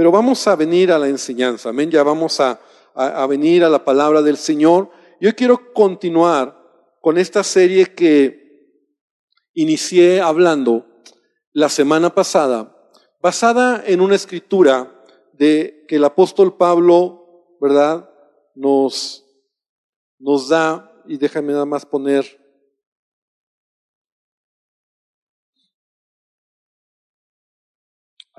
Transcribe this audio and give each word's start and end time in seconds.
Pero 0.00 0.10
vamos 0.10 0.46
a 0.46 0.56
venir 0.56 0.90
a 0.92 0.98
la 0.98 1.08
enseñanza, 1.08 1.68
amén, 1.68 1.90
ya 1.90 2.02
vamos 2.02 2.40
a, 2.40 2.58
a, 2.94 3.26
venir 3.26 3.62
a 3.62 3.68
la 3.68 3.84
palabra 3.84 4.22
del 4.22 4.38
Señor. 4.38 4.90
Yo 5.20 5.36
quiero 5.36 5.74
continuar 5.74 6.58
con 7.02 7.18
esta 7.18 7.44
serie 7.44 7.94
que 7.94 8.80
inicié 9.52 10.22
hablando 10.22 10.86
la 11.52 11.68
semana 11.68 12.14
pasada, 12.14 12.74
basada 13.20 13.84
en 13.86 14.00
una 14.00 14.14
escritura 14.14 15.04
de 15.34 15.84
que 15.86 15.96
el 15.96 16.04
apóstol 16.04 16.56
Pablo, 16.56 17.58
¿verdad? 17.60 18.08
Nos, 18.54 19.26
nos 20.18 20.48
da, 20.48 20.90
y 21.04 21.18
déjame 21.18 21.52
nada 21.52 21.66
más 21.66 21.84
poner 21.84 22.40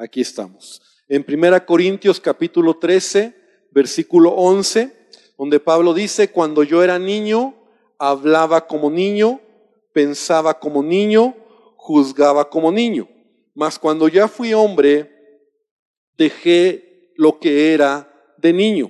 Aquí 0.02 0.22
estamos. 0.22 0.82
En 1.14 1.26
1 1.28 1.66
Corintios 1.66 2.22
capítulo 2.22 2.78
13, 2.78 3.36
versículo 3.72 4.30
11, 4.30 4.96
donde 5.38 5.60
Pablo 5.60 5.94
dice, 5.94 6.32
cuando 6.32 6.64
yo 6.64 6.86
era 6.86 7.00
niño, 7.00 7.54
hablaba 8.00 8.66
como 8.66 8.90
niño, 8.90 9.42
pensaba 9.92 10.58
como 10.58 10.82
niño, 10.82 11.36
juzgaba 11.76 12.50
como 12.50 12.72
niño. 12.72 13.10
Mas 13.54 13.78
cuando 13.78 14.08
ya 14.08 14.30
fui 14.30 14.54
hombre, 14.54 15.12
dejé 16.16 17.12
lo 17.18 17.40
que 17.40 17.74
era 17.74 18.10
de 18.38 18.54
niño. 18.54 18.90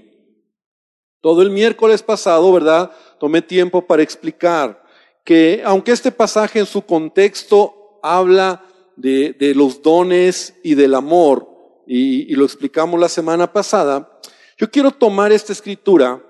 Todo 1.22 1.42
el 1.42 1.50
miércoles 1.50 2.04
pasado, 2.04 2.54
¿verdad? 2.54 2.92
Tomé 3.20 3.42
tiempo 3.42 3.88
para 3.88 4.04
explicar 4.04 4.84
que 5.26 5.64
aunque 5.66 5.92
este 5.92 6.12
pasaje 6.12 6.60
en 6.60 6.68
su 6.68 6.84
contexto 6.84 8.00
habla 8.04 8.64
de, 8.96 9.54
los 9.56 9.82
dones 9.82 10.54
y 10.64 10.76
del 10.76 10.94
amor, 10.94 11.51
y, 11.94 12.36
lo 12.36 12.46
explicamos 12.46 12.98
la 12.98 13.10
semana 13.10 13.52
pasada, 13.52 14.18
yo 14.58 14.72
quiero 14.72 14.92
tomar 14.92 15.34
esta 15.34 15.52
escritura 15.52 16.24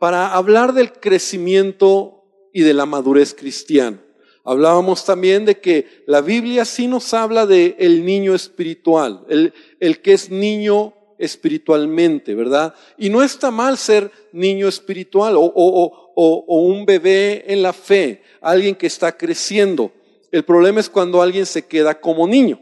para 0.00 0.34
hablar 0.34 0.72
del 0.72 0.90
crecimiento 0.90 2.24
y 2.52 2.62
de 2.62 2.74
la 2.74 2.84
madurez 2.84 3.32
cristiana. 3.32 4.02
Hablábamos 4.44 5.04
también 5.04 5.44
de 5.44 5.60
que 5.60 6.02
la 6.08 6.20
Biblia 6.20 6.64
sí 6.64 6.88
nos 6.88 7.14
habla 7.14 7.46
de 7.46 7.76
el 7.78 8.04
niño 8.04 8.34
espiritual, 8.34 9.24
el, 9.28 9.54
el 9.78 10.02
que 10.02 10.14
es 10.14 10.30
niño 10.30 10.94
espiritualmente, 11.18 12.34
¿verdad? 12.34 12.74
Y 12.98 13.08
no 13.08 13.22
está 13.22 13.52
mal 13.52 13.78
ser 13.78 14.10
niño 14.32 14.66
espiritual 14.66 15.36
o, 15.36 15.42
o, 15.42 16.12
o, 16.16 16.44
o, 16.44 16.58
un 16.62 16.84
bebé 16.84 17.44
en 17.46 17.62
la 17.62 17.72
fe, 17.72 18.20
alguien 18.40 18.74
que 18.74 18.88
está 18.88 19.16
creciendo. 19.16 19.92
El 20.32 20.44
problema 20.44 20.80
es 20.80 20.90
cuando 20.90 21.22
alguien 21.22 21.46
se 21.46 21.64
queda 21.64 22.00
como 22.00 22.26
niño. 22.26 22.58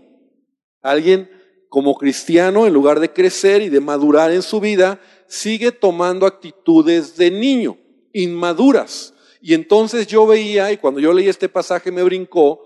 Alguien 0.82 1.30
como 1.72 1.94
cristiano, 1.94 2.66
en 2.66 2.74
lugar 2.74 3.00
de 3.00 3.14
crecer 3.14 3.62
y 3.62 3.70
de 3.70 3.80
madurar 3.80 4.30
en 4.30 4.42
su 4.42 4.60
vida, 4.60 5.00
sigue 5.26 5.72
tomando 5.72 6.26
actitudes 6.26 7.16
de 7.16 7.30
niño, 7.30 7.78
inmaduras. 8.12 9.14
Y 9.40 9.54
entonces 9.54 10.06
yo 10.06 10.26
veía, 10.26 10.70
y 10.70 10.76
cuando 10.76 11.00
yo 11.00 11.14
leí 11.14 11.30
este 11.30 11.48
pasaje 11.48 11.90
me 11.90 12.02
brincó, 12.02 12.62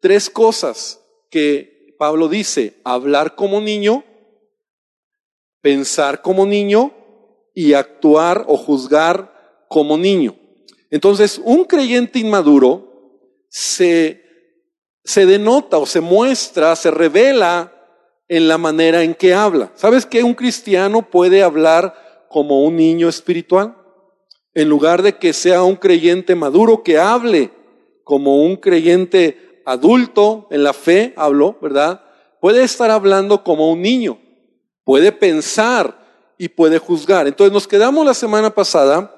tres 0.00 0.28
cosas 0.28 1.00
que 1.30 1.94
Pablo 1.96 2.28
dice, 2.28 2.80
hablar 2.82 3.36
como 3.36 3.60
niño, 3.60 4.02
pensar 5.60 6.20
como 6.20 6.44
niño 6.44 6.92
y 7.54 7.74
actuar 7.74 8.46
o 8.48 8.56
juzgar 8.56 9.64
como 9.68 9.96
niño. 9.96 10.34
Entonces, 10.90 11.40
un 11.44 11.62
creyente 11.66 12.18
inmaduro 12.18 13.22
se 13.48 14.24
se 15.04 15.24
denota 15.24 15.78
o 15.78 15.86
se 15.86 16.00
muestra, 16.00 16.76
se 16.76 16.90
revela 16.90 17.79
en 18.30 18.46
la 18.46 18.58
manera 18.58 19.02
en 19.02 19.14
que 19.14 19.34
habla. 19.34 19.72
¿Sabes 19.74 20.06
que 20.06 20.22
un 20.22 20.34
cristiano 20.34 21.02
puede 21.02 21.42
hablar 21.42 22.26
como 22.28 22.62
un 22.62 22.76
niño 22.76 23.08
espiritual? 23.08 23.76
En 24.54 24.68
lugar 24.68 25.02
de 25.02 25.18
que 25.18 25.32
sea 25.32 25.64
un 25.64 25.74
creyente 25.74 26.36
maduro, 26.36 26.84
que 26.84 26.96
hable 26.96 27.50
como 28.04 28.44
un 28.44 28.54
creyente 28.54 29.62
adulto 29.66 30.46
en 30.52 30.62
la 30.62 30.72
fe, 30.72 31.12
hablo, 31.16 31.58
¿verdad? 31.60 32.04
Puede 32.40 32.62
estar 32.62 32.88
hablando 32.92 33.42
como 33.42 33.68
un 33.72 33.82
niño, 33.82 34.20
puede 34.84 35.10
pensar 35.10 35.98
y 36.38 36.48
puede 36.48 36.78
juzgar. 36.78 37.26
Entonces 37.26 37.52
nos 37.52 37.66
quedamos 37.66 38.06
la 38.06 38.14
semana 38.14 38.54
pasada 38.54 39.12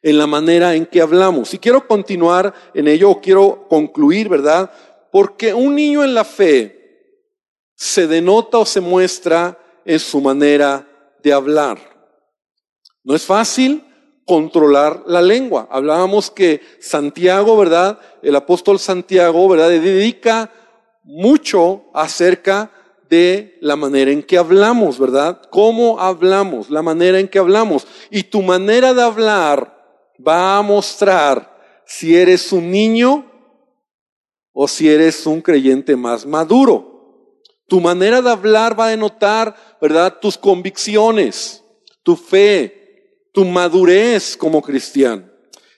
en 0.00 0.16
la 0.16 0.26
manera 0.26 0.74
en 0.74 0.86
que 0.86 1.02
hablamos. 1.02 1.52
Y 1.52 1.58
quiero 1.58 1.86
continuar 1.86 2.54
en 2.72 2.88
ello, 2.88 3.10
o 3.10 3.20
quiero 3.20 3.66
concluir, 3.68 4.30
¿verdad? 4.30 4.70
Porque 5.12 5.52
un 5.52 5.74
niño 5.74 6.02
en 6.02 6.14
la 6.14 6.24
fe 6.24 6.75
se 7.76 8.06
denota 8.06 8.58
o 8.58 8.66
se 8.66 8.80
muestra 8.80 9.58
en 9.84 10.00
su 10.00 10.20
manera 10.20 10.88
de 11.22 11.32
hablar. 11.32 11.78
No 13.04 13.14
es 13.14 13.24
fácil 13.24 13.84
controlar 14.24 15.04
la 15.06 15.22
lengua. 15.22 15.68
Hablábamos 15.70 16.30
que 16.30 16.60
Santiago, 16.80 17.56
¿verdad? 17.56 18.00
El 18.22 18.34
apóstol 18.34 18.80
Santiago, 18.80 19.48
¿verdad? 19.48 19.68
Dedica 19.68 20.50
mucho 21.04 21.84
acerca 21.94 22.72
de 23.08 23.56
la 23.60 23.76
manera 23.76 24.10
en 24.10 24.24
que 24.24 24.36
hablamos, 24.36 24.98
¿verdad? 24.98 25.40
¿Cómo 25.50 26.00
hablamos? 26.00 26.70
La 26.70 26.82
manera 26.82 27.20
en 27.20 27.28
que 27.28 27.38
hablamos. 27.38 27.86
Y 28.10 28.24
tu 28.24 28.42
manera 28.42 28.92
de 28.94 29.02
hablar 29.02 29.76
va 30.26 30.58
a 30.58 30.62
mostrar 30.62 31.56
si 31.86 32.16
eres 32.16 32.52
un 32.52 32.70
niño 32.70 33.24
o 34.52 34.66
si 34.66 34.88
eres 34.88 35.24
un 35.26 35.40
creyente 35.40 35.94
más 35.94 36.26
maduro. 36.26 36.95
Tu 37.68 37.80
manera 37.80 38.22
de 38.22 38.30
hablar 38.30 38.78
va 38.78 38.86
a 38.86 38.90
denotar, 38.90 39.54
¿verdad? 39.80 40.18
Tus 40.20 40.38
convicciones, 40.38 41.62
tu 42.02 42.16
fe, 42.16 43.28
tu 43.32 43.44
madurez 43.44 44.36
como 44.36 44.62
cristiano. 44.62 45.24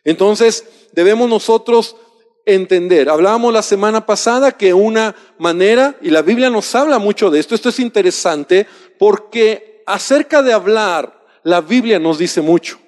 Entonces, 0.04 0.65
debemos 0.93 1.28
nosotros 1.28 1.97
entender. 2.44 3.10
Hablábamos 3.10 3.53
la 3.53 3.62
semana 3.62 4.06
pasada 4.06 4.53
que 4.53 4.72
una 4.72 5.15
manera, 5.38 5.97
y 6.00 6.10
la 6.10 6.22
Biblia 6.22 6.50
nos 6.50 6.75
habla 6.75 6.99
mucho 6.99 7.31
de 7.31 7.41
esto, 7.41 7.54
esto 7.54 7.69
es 7.69 7.78
interesante 7.78 8.66
porque 8.99 9.82
acerca 9.87 10.43
de 10.43 10.53
hablar, 10.53 11.26
la 11.43 11.60
Biblia 11.60 11.99
nos 11.99 12.19
dice 12.19 12.41
mucho. 12.41 12.78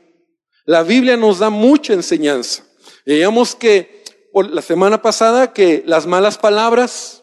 La 0.64 0.82
Biblia 0.82 1.16
nos 1.16 1.38
da 1.38 1.50
mucha 1.50 1.92
enseñanza. 1.92 2.64
Veíamos 3.04 3.54
que 3.54 4.04
la 4.32 4.62
semana 4.62 5.02
pasada 5.02 5.52
que 5.52 5.82
las 5.86 6.06
malas 6.06 6.38
palabras, 6.38 7.19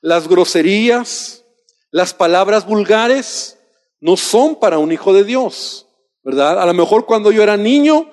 las 0.00 0.28
groserías, 0.28 1.44
las 1.90 2.14
palabras 2.14 2.66
vulgares 2.66 3.58
no 4.00 4.16
son 4.16 4.56
para 4.56 4.78
un 4.78 4.92
hijo 4.92 5.12
de 5.12 5.24
Dios, 5.24 5.86
¿verdad? 6.22 6.60
A 6.60 6.66
lo 6.66 6.74
mejor 6.74 7.06
cuando 7.06 7.32
yo 7.32 7.42
era 7.42 7.56
niño 7.56 8.10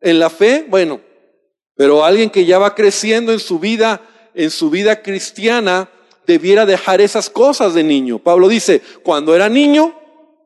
en 0.00 0.18
la 0.18 0.30
fe, 0.30 0.66
bueno, 0.68 1.00
pero 1.76 2.04
alguien 2.04 2.30
que 2.30 2.44
ya 2.44 2.58
va 2.58 2.74
creciendo 2.74 3.32
en 3.32 3.40
su 3.40 3.58
vida, 3.58 4.02
en 4.34 4.50
su 4.50 4.70
vida 4.70 5.02
cristiana, 5.02 5.88
debiera 6.26 6.66
dejar 6.66 7.00
esas 7.00 7.30
cosas 7.30 7.74
de 7.74 7.82
niño. 7.82 8.18
Pablo 8.18 8.48
dice, 8.48 8.82
cuando 9.02 9.34
era 9.34 9.48
niño, 9.48 9.98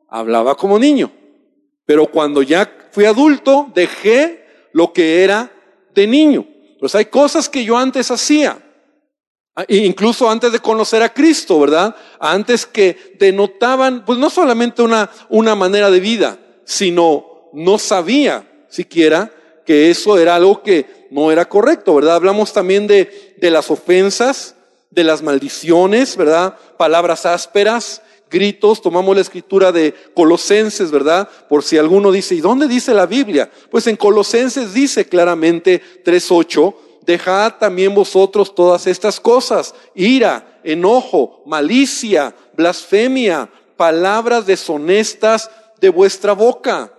hablaba 0.09 0.55
como 0.55 0.79
niño. 0.79 1.11
Pero 1.85 2.07
cuando 2.07 2.41
ya 2.41 2.89
fui 2.91 3.05
adulto, 3.05 3.71
dejé 3.73 4.45
lo 4.73 4.93
que 4.93 5.23
era 5.23 5.51
de 5.93 6.07
niño. 6.07 6.45
Pues 6.79 6.95
hay 6.95 7.05
cosas 7.05 7.49
que 7.49 7.63
yo 7.63 7.77
antes 7.77 8.11
hacía, 8.11 8.59
incluso 9.67 10.29
antes 10.29 10.51
de 10.51 10.59
conocer 10.59 11.01
a 11.01 11.13
Cristo, 11.13 11.59
¿verdad? 11.59 11.95
Antes 12.19 12.65
que 12.65 13.15
denotaban, 13.19 14.05
pues 14.05 14.19
no 14.19 14.29
solamente 14.29 14.81
una, 14.81 15.09
una 15.29 15.55
manera 15.55 15.89
de 15.89 15.99
vida, 15.99 16.37
sino 16.63 17.49
no 17.53 17.79
sabía 17.79 18.47
siquiera 18.69 19.31
que 19.65 19.89
eso 19.89 20.17
era 20.17 20.35
algo 20.35 20.61
que 20.61 21.07
no 21.11 21.31
era 21.31 21.47
correcto, 21.49 21.95
¿verdad? 21.95 22.15
Hablamos 22.15 22.53
también 22.53 22.87
de, 22.87 23.35
de 23.37 23.51
las 23.51 23.71
ofensas, 23.71 24.55
de 24.91 25.03
las 25.03 25.21
maldiciones, 25.21 26.15
¿verdad? 26.15 26.55
Palabras 26.77 27.25
ásperas, 27.25 28.01
gritos, 28.29 28.81
tomamos 28.81 29.15
la 29.15 29.21
escritura 29.21 29.71
de 29.71 29.93
Colosenses, 30.13 30.91
¿verdad? 30.91 31.29
Por 31.49 31.63
si 31.63 31.77
alguno 31.77 32.11
dice, 32.11 32.35
¿y 32.35 32.41
dónde 32.41 32.67
dice 32.67 32.93
la 32.93 33.05
Biblia? 33.05 33.49
Pues 33.71 33.87
en 33.87 33.95
Colosenses 33.95 34.73
dice 34.73 35.07
claramente 35.07 35.81
3.8, 36.05 36.75
dejad 37.07 37.55
también 37.55 37.95
vosotros 37.95 38.53
todas 38.53 38.85
estas 38.85 39.19
cosas, 39.19 39.73
ira, 39.95 40.59
enojo, 40.63 41.41
malicia, 41.45 42.35
blasfemia, 42.53 43.49
palabras 43.77 44.45
deshonestas 44.45 45.49
de 45.79 45.87
vuestra 45.89 46.33
boca. 46.33 46.93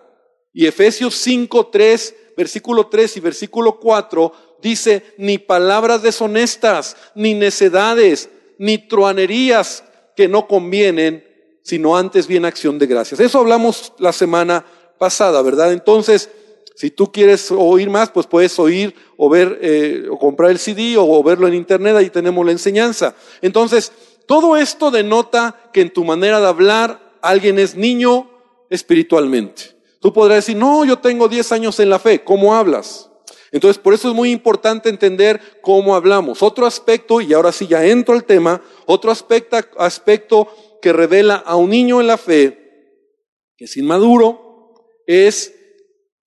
Y 0.55 0.67
Efesios 0.67 1.15
5.3, 1.25 2.15
versículo 2.37 2.87
3 2.87 3.19
y 3.19 3.21
versículo 3.21 3.79
4 3.79 4.33
dice, 4.63 5.15
ni 5.19 5.37
palabras 5.37 6.03
deshonestas, 6.03 6.97
ni 7.15 7.35
necedades, 7.35 8.31
ni 8.59 8.79
truanerías 8.79 9.85
que 10.17 10.27
no 10.27 10.49
convienen, 10.49 11.23
sino 11.63 11.99
antes 11.99 12.27
bien 12.27 12.47
acción 12.47 12.79
de 12.79 12.87
gracias. 12.87 13.21
Eso 13.21 13.41
hablamos 13.41 13.93
la 13.99 14.13
semana 14.13 14.65
pasada, 14.99 15.43
¿verdad? 15.43 15.73
Entonces, 15.73 16.31
si 16.79 16.93
tú 16.93 17.11
quieres 17.11 17.51
oír 17.51 17.91
más, 17.91 18.09
pues 18.11 18.29
puedes 18.29 18.57
oír 18.61 18.95
o 19.17 19.29
ver 19.29 19.59
eh, 19.61 20.07
o 20.09 20.17
comprar 20.17 20.53
el 20.53 20.61
CD 20.61 20.95
o, 20.97 21.21
verlo 21.25 21.49
en 21.49 21.55
internet, 21.55 21.97
ahí 21.97 22.09
tenemos 22.09 22.47
la 22.47 22.53
enseñanza. 22.53 23.17
Entonces, 23.43 23.91
todo 24.29 24.57
esto 24.57 24.93
denota 24.93 25.71
que 25.73 25.81
en 25.81 25.93
tu 25.93 26.05
manera 26.05 26.41
de 26.41 26.47
hablar 26.47 27.19
alguien 27.21 27.59
es 27.59 27.75
niño 27.75 28.31
espiritualmente. 28.71 29.77
Tú 30.01 30.13
podrás 30.13 30.47
decir, 30.47 30.57
no, 30.57 30.85
yo 30.85 31.01
tengo 31.01 31.27
10 31.27 31.51
años 31.51 31.81
en 31.81 31.91
la 31.91 31.99
fe. 31.99 32.23
¿Cómo 32.23 32.55
hablas? 32.55 33.11
Entonces, 33.51 33.83
por 33.83 33.93
eso 33.93 34.11
es 34.11 34.15
muy 34.15 34.31
importante 34.31 34.89
entender 34.89 35.41
cómo 35.63 35.97
hablamos. 35.97 36.45
Otro 36.45 36.65
aspecto, 36.65 37.21
y 37.21 37.35
ahora 37.35 37.51
sí 37.51 37.67
ya 37.67 37.85
entro 37.85 38.15
al 38.15 38.23
tema, 38.23 38.63
otro 38.87 39.11
aspecto, 39.11 39.57
aspecto 39.79 40.47
que 40.81 40.93
revela 40.93 41.43
a 41.45 41.57
un 41.57 41.71
niño 41.71 42.01
en 42.01 42.07
la 42.07 42.19
fe, 42.19 43.17
que 43.57 43.65
es 43.65 43.77
inmaduro, 43.77 44.77
es 45.09 45.58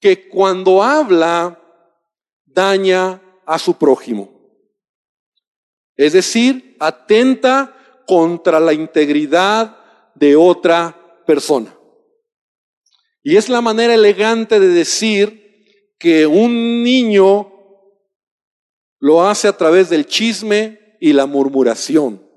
que 0.02 0.28
cuando 0.28 0.84
habla, 0.84 1.58
daña 2.46 3.22
a 3.46 3.60
su 3.60 3.78
prójimo. 3.78 4.30
Es 5.96 6.14
decir, 6.14 6.76
atenta 6.80 8.04
contra 8.08 8.60
la 8.60 8.74
integridad 8.74 9.78
de 10.16 10.36
otra 10.36 11.24
persona. 11.26 11.78
Y 13.24 13.38
es 13.38 13.48
la 13.48 13.62
manera 13.62 13.94
elegante 13.94 14.60
de 14.60 14.70
decir 14.70 15.94
que 16.00 16.26
un 16.26 16.82
niño 16.84 17.54
lo 18.98 19.24
hace 19.24 19.48
a 19.48 19.56
través 19.56 19.90
del 19.90 20.08
chisme 20.08 20.98
y 21.00 21.14
la 21.14 21.28
murmuración. 21.28 22.28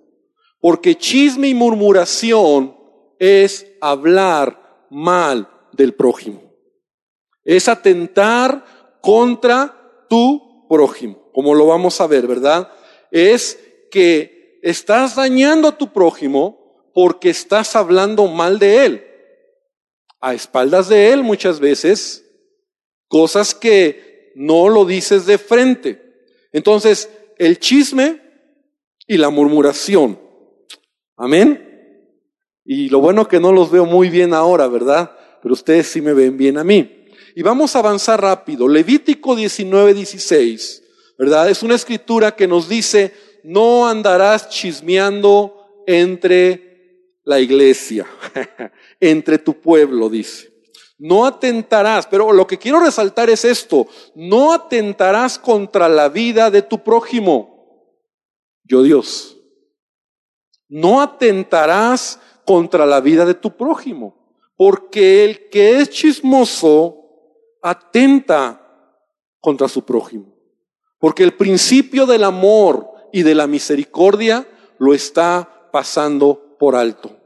Porque 0.60 0.96
chisme 0.96 1.48
y 1.48 1.54
murmuración 1.54 2.76
es 3.18 3.66
hablar 3.80 4.86
mal 4.90 5.48
del 5.72 5.94
prójimo. 5.94 6.53
Es 7.44 7.68
atentar 7.68 8.64
contra 9.00 10.06
tu 10.08 10.66
prójimo, 10.68 11.30
como 11.32 11.54
lo 11.54 11.66
vamos 11.66 12.00
a 12.00 12.06
ver, 12.06 12.26
¿verdad? 12.26 12.70
Es 13.10 13.58
que 13.90 14.58
estás 14.62 15.16
dañando 15.16 15.68
a 15.68 15.78
tu 15.78 15.92
prójimo 15.92 16.90
porque 16.94 17.30
estás 17.30 17.76
hablando 17.76 18.26
mal 18.26 18.58
de 18.58 18.86
él 18.86 19.04
a 20.24 20.32
espaldas 20.32 20.88
de 20.88 21.12
Él 21.12 21.22
muchas 21.22 21.60
veces 21.60 22.24
cosas 23.08 23.54
que 23.54 24.32
no 24.34 24.70
lo 24.70 24.86
dices 24.86 25.26
de 25.26 25.36
frente. 25.36 26.00
Entonces, 26.50 27.10
el 27.36 27.58
chisme 27.58 28.22
y 29.06 29.18
la 29.18 29.28
murmuración. 29.28 30.18
Amén. 31.14 32.08
Y 32.64 32.88
lo 32.88 33.00
bueno 33.00 33.28
que 33.28 33.38
no 33.38 33.52
los 33.52 33.70
veo 33.70 33.84
muy 33.84 34.08
bien 34.08 34.32
ahora, 34.32 34.66
¿verdad? 34.66 35.14
Pero 35.42 35.52
ustedes 35.52 35.88
sí 35.88 36.00
me 36.00 36.14
ven 36.14 36.38
bien 36.38 36.56
a 36.56 36.64
mí. 36.64 37.03
Y 37.34 37.42
vamos 37.42 37.74
a 37.74 37.80
avanzar 37.80 38.20
rápido. 38.20 38.68
Levítico 38.68 39.34
19, 39.34 39.94
16, 39.94 40.82
¿verdad? 41.18 41.50
Es 41.50 41.62
una 41.62 41.74
escritura 41.74 42.36
que 42.36 42.46
nos 42.46 42.68
dice, 42.68 43.12
no 43.42 43.88
andarás 43.88 44.48
chismeando 44.48 45.82
entre 45.86 47.10
la 47.24 47.40
iglesia, 47.40 48.06
entre 49.00 49.38
tu 49.38 49.60
pueblo, 49.60 50.08
dice. 50.08 50.52
No 50.96 51.26
atentarás, 51.26 52.06
pero 52.06 52.32
lo 52.32 52.46
que 52.46 52.56
quiero 52.56 52.78
resaltar 52.78 53.28
es 53.28 53.44
esto, 53.44 53.88
no 54.14 54.52
atentarás 54.52 55.38
contra 55.38 55.88
la 55.88 56.08
vida 56.08 56.52
de 56.52 56.62
tu 56.62 56.84
prójimo, 56.84 57.90
yo 58.62 58.82
Dios. 58.82 59.36
No 60.68 61.02
atentarás 61.02 62.20
contra 62.44 62.86
la 62.86 63.00
vida 63.00 63.26
de 63.26 63.34
tu 63.34 63.56
prójimo, 63.56 64.38
porque 64.56 65.24
el 65.24 65.48
que 65.48 65.80
es 65.80 65.90
chismoso 65.90 67.03
atenta 67.64 68.60
contra 69.40 69.68
su 69.68 69.84
prójimo, 69.84 70.36
porque 71.00 71.22
el 71.22 71.32
principio 71.32 72.04
del 72.04 72.24
amor 72.24 72.90
y 73.10 73.22
de 73.22 73.34
la 73.34 73.46
misericordia 73.46 74.46
lo 74.78 74.92
está 74.92 75.68
pasando 75.72 76.56
por 76.58 76.76
alto. 76.76 77.16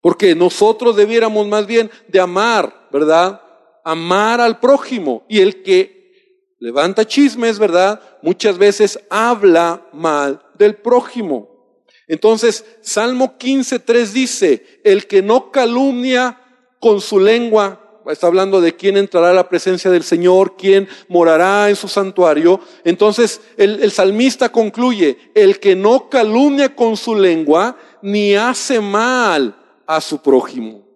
Porque 0.00 0.34
nosotros 0.34 0.96
debiéramos 0.96 1.46
más 1.46 1.66
bien 1.66 1.90
de 2.08 2.20
amar, 2.20 2.88
¿verdad? 2.92 3.40
Amar 3.84 4.40
al 4.40 4.58
prójimo. 4.58 5.24
Y 5.28 5.40
el 5.40 5.62
que 5.62 6.54
levanta 6.58 7.06
chismes, 7.06 7.58
¿verdad? 7.58 8.00
Muchas 8.22 8.58
veces 8.58 8.98
habla 9.08 9.86
mal 9.92 10.42
del 10.54 10.76
prójimo. 10.76 11.84
Entonces, 12.06 12.64
Salmo 12.80 13.36
15.3 13.38 14.06
dice, 14.12 14.80
el 14.82 15.06
que 15.06 15.22
no 15.22 15.50
calumnia 15.50 16.40
con 16.80 17.00
su 17.00 17.20
lengua, 17.20 17.87
está 18.12 18.26
hablando 18.26 18.60
de 18.60 18.74
quién 18.74 18.96
entrará 18.96 19.30
a 19.30 19.34
la 19.34 19.48
presencia 19.48 19.90
del 19.90 20.02
Señor, 20.02 20.56
quién 20.56 20.88
morará 21.08 21.68
en 21.68 21.76
su 21.76 21.88
santuario. 21.88 22.60
Entonces, 22.84 23.40
el, 23.56 23.82
el 23.82 23.90
salmista 23.90 24.50
concluye, 24.50 25.18
el 25.34 25.60
que 25.60 25.76
no 25.76 26.08
calumnia 26.08 26.74
con 26.74 26.96
su 26.96 27.14
lengua, 27.14 27.76
ni 28.02 28.34
hace 28.34 28.80
mal 28.80 29.56
a 29.86 30.00
su 30.00 30.22
prójimo, 30.22 30.86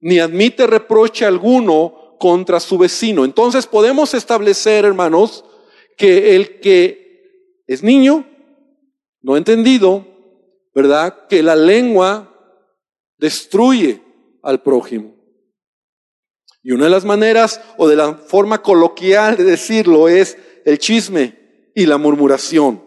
ni 0.00 0.18
admite 0.18 0.66
reproche 0.66 1.24
alguno 1.24 2.16
contra 2.18 2.60
su 2.60 2.78
vecino. 2.78 3.24
Entonces 3.24 3.66
podemos 3.66 4.14
establecer, 4.14 4.84
hermanos, 4.84 5.44
que 5.96 6.36
el 6.36 6.60
que 6.60 7.62
es 7.66 7.82
niño, 7.82 8.26
no 9.20 9.36
entendido, 9.36 10.06
¿verdad? 10.74 11.26
Que 11.28 11.42
la 11.42 11.56
lengua 11.56 12.32
destruye 13.18 14.00
al 14.42 14.62
prójimo. 14.62 15.21
Y 16.62 16.72
una 16.72 16.84
de 16.84 16.90
las 16.90 17.04
maneras 17.04 17.60
o 17.76 17.88
de 17.88 17.96
la 17.96 18.14
forma 18.14 18.62
coloquial 18.62 19.36
de 19.36 19.44
decirlo 19.44 20.08
es 20.08 20.38
el 20.64 20.78
chisme 20.78 21.36
y 21.74 21.86
la 21.86 21.98
murmuración. 21.98 22.82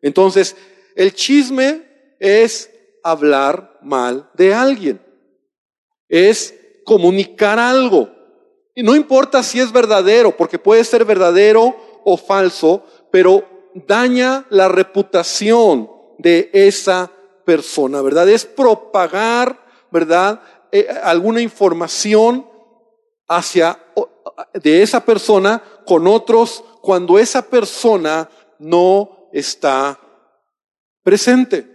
Entonces, 0.00 0.56
el 0.96 1.14
chisme 1.14 1.82
es 2.18 2.70
hablar 3.04 3.78
mal 3.82 4.28
de 4.34 4.54
alguien. 4.54 5.00
Es 6.08 6.54
comunicar 6.84 7.58
algo. 7.58 8.10
Y 8.74 8.82
no 8.82 8.96
importa 8.96 9.42
si 9.42 9.60
es 9.60 9.70
verdadero, 9.70 10.36
porque 10.36 10.58
puede 10.58 10.82
ser 10.84 11.04
verdadero 11.04 11.76
o 12.04 12.16
falso, 12.16 12.84
pero 13.10 13.70
daña 13.74 14.46
la 14.50 14.68
reputación 14.68 15.90
de 16.18 16.50
esa 16.52 17.10
persona, 17.44 18.02
¿verdad? 18.02 18.28
Es 18.28 18.44
propagar, 18.44 19.64
¿verdad? 19.90 20.40
Eh, 20.70 20.88
alguna 21.02 21.40
información 21.40 22.46
hacia 23.36 23.78
de 24.54 24.82
esa 24.82 25.04
persona 25.04 25.62
con 25.86 26.06
otros 26.06 26.64
cuando 26.80 27.18
esa 27.18 27.42
persona 27.42 28.28
no 28.58 29.28
está 29.32 29.98
presente. 31.02 31.66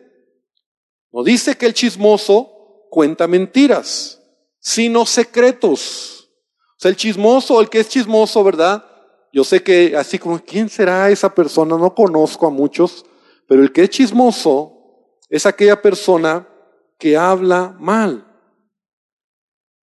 No 1.12 1.24
dice 1.24 1.58
que 1.58 1.66
el 1.66 1.74
chismoso 1.74 2.88
cuenta 2.90 3.28
mentiras, 3.28 4.22
sino 4.60 5.06
secretos. 5.06 6.30
O 6.78 6.80
sea, 6.80 6.90
el 6.90 6.98
chismoso, 6.98 7.60
el 7.60 7.70
que 7.70 7.80
es 7.80 7.90
chismoso, 7.90 8.44
¿verdad? 8.44 8.86
Yo 9.34 9.44
sé 9.44 9.64
que 9.64 9.96
así 9.98 10.20
como, 10.20 10.40
¿quién 10.40 10.70
será 10.70 11.10
esa 11.10 11.34
persona? 11.34 11.78
No 11.78 11.94
conozco 11.94 12.48
a 12.48 12.52
muchos, 12.52 13.06
pero 13.48 13.62
el 13.62 13.72
que 13.72 13.84
es 13.84 13.90
chismoso 13.90 14.74
es 15.30 15.46
aquella 15.46 15.82
persona 15.82 16.48
que 16.98 17.18
habla 17.18 17.76
mal 17.80 18.27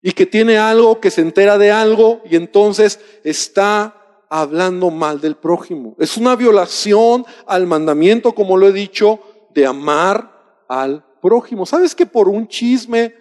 y 0.07 0.13
que 0.13 0.27
tiene 0.27 0.59
algo, 0.59 1.01
que 1.01 1.11
se 1.11 1.23
entera 1.23 1.57
de 1.57 1.73
algo 1.73 2.21
y 2.31 2.37
entonces 2.37 3.01
está 3.25 4.19
hablando 4.29 4.91
mal 4.91 5.19
del 5.19 5.35
prójimo. 5.35 5.97
Es 5.99 6.19
una 6.19 6.37
violación 6.37 7.25
al 7.47 7.67
mandamiento, 7.67 8.35
como 8.35 8.59
lo 8.59 8.69
he 8.69 8.73
dicho, 8.73 9.19
de 9.55 9.65
amar 9.65 10.63
al 10.69 11.03
prójimo. 11.23 11.65
¿Sabes 11.65 11.95
que 11.95 12.05
por 12.05 12.29
un 12.29 12.49
chisme 12.49 13.15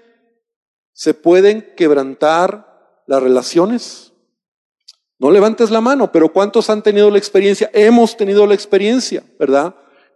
se 0.92 1.13
pueden 1.13 1.74
quebrantar 1.78 3.02
las 3.08 3.24
relaciones? 3.24 4.12
No 5.20 5.32
levantes 5.32 5.72
la 5.72 5.80
mano, 5.80 6.12
pero 6.12 6.34
¿cuántos 6.34 6.70
han 6.70 6.84
tenido 6.84 7.10
la 7.10 7.18
experiencia? 7.18 7.72
Hemos 7.74 8.18
tenido 8.18 8.46
la 8.46 8.56
experiencia, 8.56 9.24
¿verdad? 9.40 9.74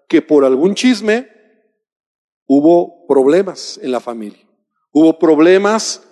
Que 0.10 0.22
por 0.22 0.44
algún 0.44 0.76
chisme 0.76 1.30
hubo 2.46 3.08
problemas 3.08 3.80
en 3.82 3.94
la 3.94 4.02
familia, 4.02 4.46
hubo 4.92 5.18
problemas 5.18 6.04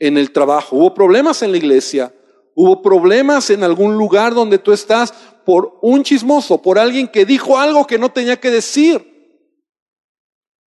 en 0.00 0.16
el 0.18 0.32
trabajo, 0.32 0.76
hubo 0.76 0.94
problemas 0.94 1.42
en 1.42 1.52
la 1.52 1.58
iglesia, 1.58 2.12
hubo 2.54 2.82
problemas 2.82 3.50
en 3.50 3.62
algún 3.62 3.96
lugar 3.96 4.34
donde 4.34 4.58
tú 4.58 4.72
estás 4.72 5.12
por 5.44 5.78
un 5.82 6.02
chismoso, 6.02 6.60
por 6.60 6.78
alguien 6.78 7.06
que 7.06 7.24
dijo 7.24 7.58
algo 7.58 7.86
que 7.86 7.98
no 7.98 8.10
tenía 8.10 8.40
que 8.40 8.50
decir. 8.50 9.06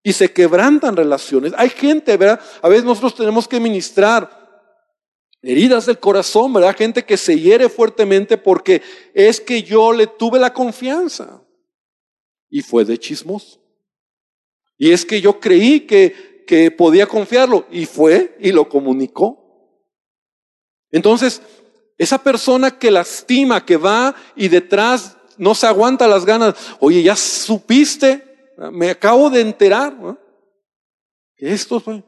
Y 0.03 0.13
se 0.13 0.31
quebrantan 0.31 0.95
relaciones. 0.95 1.53
Hay 1.57 1.69
gente. 1.69 2.11
A 2.61 2.67
veces 2.67 2.83
nosotros 2.83 3.15
tenemos 3.15 3.47
que 3.47 3.59
ministrar 3.59 4.29
heridas 5.41 5.85
del 5.85 5.99
corazón, 5.99 6.51
¿verdad? 6.53 6.75
Gente 6.75 7.05
que 7.05 7.15
se 7.15 7.39
hiere 7.39 7.69
fuertemente 7.69 8.37
porque 8.37 8.81
es 9.13 9.39
que 9.39 9.63
yo 9.63 9.93
le 9.93 10.07
tuve 10.07 10.39
la 10.39 10.53
confianza. 10.53 11.41
Y 12.49 12.61
fue 12.61 12.83
de 12.83 12.99
chismos. 12.99 13.59
Y 14.77 14.91
es 14.91 15.05
que 15.05 15.21
yo 15.21 15.39
creí 15.39 15.81
que, 15.81 16.32
que 16.45 16.71
podía 16.71 17.07
confiarlo. 17.07 17.65
Y 17.71 17.85
fue 17.85 18.37
y 18.39 18.51
lo 18.51 18.69
comunicó. 18.69 19.39
Entonces, 20.91 21.41
esa 21.97 22.17
persona 22.17 22.77
que 22.77 22.91
lastima, 22.91 23.65
que 23.65 23.77
va 23.77 24.15
y 24.35 24.47
detrás 24.47 25.17
no 25.37 25.55
se 25.55 25.67
aguanta 25.67 26.07
las 26.07 26.25
ganas, 26.25 26.55
oye, 26.79 27.01
ya 27.01 27.15
supiste 27.15 28.33
me 28.71 28.89
acabo 28.89 29.29
de 29.29 29.41
enterar 29.41 29.95
esto 31.37 31.79
fue, 31.79 32.03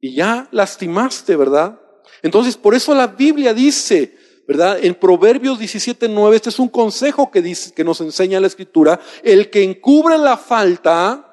y 0.00 0.14
ya 0.14 0.48
lastimaste, 0.52 1.36
¿verdad? 1.36 1.78
Entonces, 2.22 2.56
por 2.56 2.74
eso 2.74 2.94
la 2.94 3.06
Biblia 3.06 3.52
dice, 3.52 4.16
¿verdad? 4.46 4.78
En 4.82 4.94
Proverbios 4.94 5.58
17:9, 5.58 6.34
este 6.34 6.48
es 6.48 6.58
un 6.58 6.68
consejo 6.68 7.30
que 7.30 7.42
dice 7.42 7.74
que 7.74 7.84
nos 7.84 8.00
enseña 8.00 8.40
la 8.40 8.46
escritura, 8.46 9.00
el 9.22 9.50
que 9.50 9.62
encubre 9.62 10.16
la 10.16 10.38
falta 10.38 11.24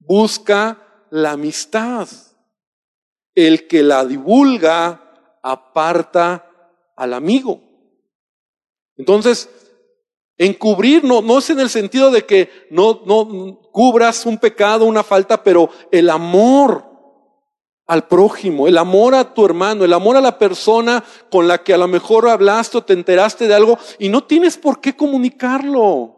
busca 0.00 0.82
la 1.10 1.32
amistad. 1.32 2.08
El 3.34 3.66
que 3.66 3.82
la 3.82 4.04
divulga 4.04 5.38
aparta 5.42 6.50
al 6.96 7.14
amigo. 7.14 7.60
Entonces, 8.96 9.48
encubrir 10.36 11.04
no, 11.04 11.22
no 11.22 11.38
es 11.38 11.50
en 11.50 11.60
el 11.60 11.70
sentido 11.70 12.10
de 12.10 12.26
que 12.26 12.66
no, 12.70 13.02
no 13.06 13.60
cubras 13.72 14.26
un 14.26 14.38
pecado, 14.38 14.84
una 14.84 15.04
falta, 15.04 15.42
pero 15.42 15.70
el 15.90 16.10
amor 16.10 16.84
al 17.86 18.06
prójimo, 18.06 18.68
el 18.68 18.76
amor 18.76 19.14
a 19.14 19.32
tu 19.32 19.44
hermano, 19.46 19.84
el 19.84 19.94
amor 19.94 20.16
a 20.16 20.20
la 20.20 20.38
persona 20.38 21.02
con 21.30 21.48
la 21.48 21.62
que 21.64 21.72
a 21.72 21.78
lo 21.78 21.88
mejor 21.88 22.28
hablaste 22.28 22.78
o 22.78 22.84
te 22.84 22.92
enteraste 22.92 23.48
de 23.48 23.54
algo 23.54 23.78
y 23.98 24.10
no 24.10 24.24
tienes 24.24 24.58
por 24.58 24.80
qué 24.80 24.94
comunicarlo. 24.94 26.14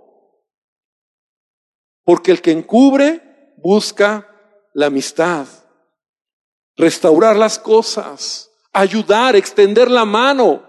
Porque 2.04 2.32
el 2.32 2.42
que 2.42 2.50
encubre 2.50 3.54
busca 3.56 4.29
la 4.72 4.86
amistad, 4.86 5.46
restaurar 6.76 7.36
las 7.36 7.58
cosas, 7.58 8.50
ayudar, 8.72 9.36
extender 9.36 9.90
la 9.90 10.04
mano. 10.04 10.62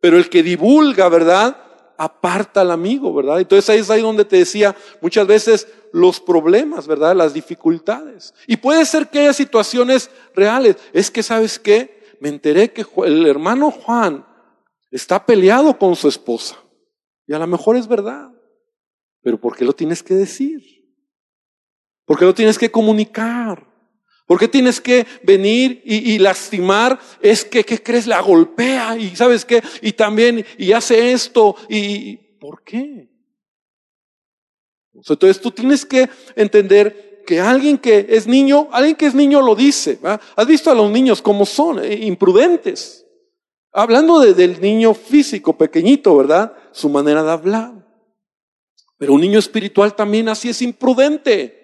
Pero 0.00 0.16
el 0.16 0.30
que 0.30 0.42
divulga, 0.42 1.08
¿verdad? 1.08 1.56
Aparta 1.98 2.62
al 2.62 2.70
amigo, 2.70 3.12
¿verdad? 3.12 3.40
Entonces 3.40 3.68
ahí 3.68 3.80
es 3.80 3.90
ahí 3.90 4.00
donde 4.00 4.24
te 4.24 4.36
decía, 4.36 4.74
muchas 5.00 5.26
veces 5.26 5.68
los 5.92 6.20
problemas, 6.20 6.86
¿verdad? 6.86 7.14
Las 7.14 7.34
dificultades. 7.34 8.32
Y 8.46 8.56
puede 8.56 8.84
ser 8.86 9.08
que 9.08 9.20
haya 9.20 9.32
situaciones 9.32 10.10
reales. 10.34 10.76
Es 10.92 11.10
que, 11.10 11.22
¿sabes 11.22 11.58
qué? 11.58 12.00
Me 12.20 12.28
enteré 12.28 12.72
que 12.72 12.86
el 13.04 13.26
hermano 13.26 13.70
Juan 13.70 14.26
está 14.90 15.24
peleado 15.24 15.78
con 15.78 15.96
su 15.96 16.08
esposa. 16.08 16.56
Y 17.26 17.34
a 17.34 17.38
lo 17.38 17.46
mejor 17.46 17.76
es 17.76 17.86
verdad. 17.86 18.30
Pero 19.22 19.38
¿por 19.38 19.56
qué 19.56 19.64
lo 19.64 19.72
tienes 19.74 20.02
que 20.02 20.14
decir? 20.14 20.79
¿Por 22.10 22.18
qué 22.18 22.24
lo 22.24 22.34
tienes 22.34 22.58
que 22.58 22.72
comunicar? 22.72 23.64
¿Por 24.26 24.36
qué 24.36 24.48
tienes 24.48 24.80
que 24.80 25.06
venir 25.22 25.80
y, 25.84 26.18
lastimar? 26.18 26.98
Es 27.22 27.44
que, 27.44 27.62
¿qué 27.62 27.80
crees? 27.80 28.08
La 28.08 28.20
golpea 28.20 28.96
y 28.98 29.14
¿sabes 29.14 29.44
qué? 29.44 29.62
Y 29.80 29.92
también, 29.92 30.44
y 30.58 30.72
hace 30.72 31.12
esto. 31.12 31.54
¿Y 31.68 32.16
por 32.40 32.64
qué? 32.64 33.08
Entonces 34.92 35.40
tú 35.40 35.52
tienes 35.52 35.86
que 35.86 36.10
entender 36.34 37.22
que 37.24 37.40
alguien 37.40 37.78
que 37.78 38.06
es 38.08 38.26
niño, 38.26 38.66
alguien 38.72 38.96
que 38.96 39.06
es 39.06 39.14
niño 39.14 39.40
lo 39.40 39.54
dice. 39.54 40.00
¿Has 40.34 40.46
visto 40.48 40.68
a 40.72 40.74
los 40.74 40.90
niños 40.90 41.22
como 41.22 41.46
son? 41.46 41.78
Eh, 41.78 41.94
imprudentes. 42.06 43.06
Hablando 43.72 44.18
del 44.18 44.60
niño 44.60 44.94
físico, 44.94 45.56
pequeñito, 45.56 46.16
¿verdad? 46.16 46.56
Su 46.72 46.88
manera 46.88 47.22
de 47.22 47.30
hablar. 47.30 47.72
Pero 48.98 49.12
un 49.12 49.20
niño 49.20 49.38
espiritual 49.38 49.94
también 49.94 50.28
así 50.28 50.48
es 50.48 50.60
imprudente. 50.60 51.59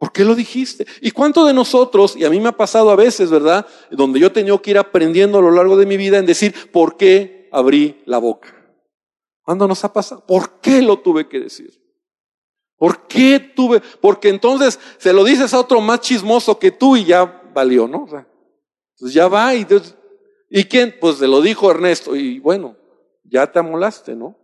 ¿Por 0.00 0.12
qué 0.12 0.24
lo 0.24 0.34
dijiste? 0.34 0.86
¿Y 1.02 1.10
cuánto 1.10 1.44
de 1.44 1.52
nosotros, 1.52 2.16
y 2.16 2.24
a 2.24 2.30
mí 2.30 2.40
me 2.40 2.48
ha 2.48 2.56
pasado 2.56 2.88
a 2.88 2.96
veces, 2.96 3.28
¿verdad? 3.28 3.66
Donde 3.90 4.18
yo 4.18 4.28
he 4.28 4.30
tenido 4.30 4.62
que 4.62 4.70
ir 4.70 4.78
aprendiendo 4.78 5.36
a 5.36 5.42
lo 5.42 5.50
largo 5.50 5.76
de 5.76 5.84
mi 5.84 5.98
vida 5.98 6.16
en 6.16 6.24
decir, 6.24 6.54
¿por 6.72 6.96
qué 6.96 7.50
abrí 7.52 8.00
la 8.06 8.16
boca? 8.16 8.48
¿Cuándo 9.42 9.68
nos 9.68 9.84
ha 9.84 9.92
pasado? 9.92 10.24
¿Por 10.24 10.58
qué 10.60 10.80
lo 10.80 11.00
tuve 11.00 11.28
que 11.28 11.40
decir? 11.40 11.78
¿Por 12.78 13.08
qué 13.08 13.52
tuve? 13.54 13.82
Porque 14.00 14.30
entonces 14.30 14.80
se 14.96 15.12
lo 15.12 15.22
dices 15.22 15.52
a 15.52 15.60
otro 15.60 15.82
más 15.82 16.00
chismoso 16.00 16.58
que 16.58 16.70
tú 16.70 16.96
y 16.96 17.04
ya 17.04 17.42
valió, 17.52 17.86
¿no? 17.86 18.04
Entonces 18.04 19.12
ya 19.12 19.28
va 19.28 19.54
y, 19.54 19.66
¿y 20.48 20.64
quién? 20.64 20.96
Pues 20.98 21.18
se 21.18 21.28
lo 21.28 21.42
dijo 21.42 21.70
Ernesto 21.70 22.16
y 22.16 22.38
bueno, 22.38 22.74
ya 23.22 23.52
te 23.52 23.58
amolaste, 23.58 24.16
¿no? 24.16 24.34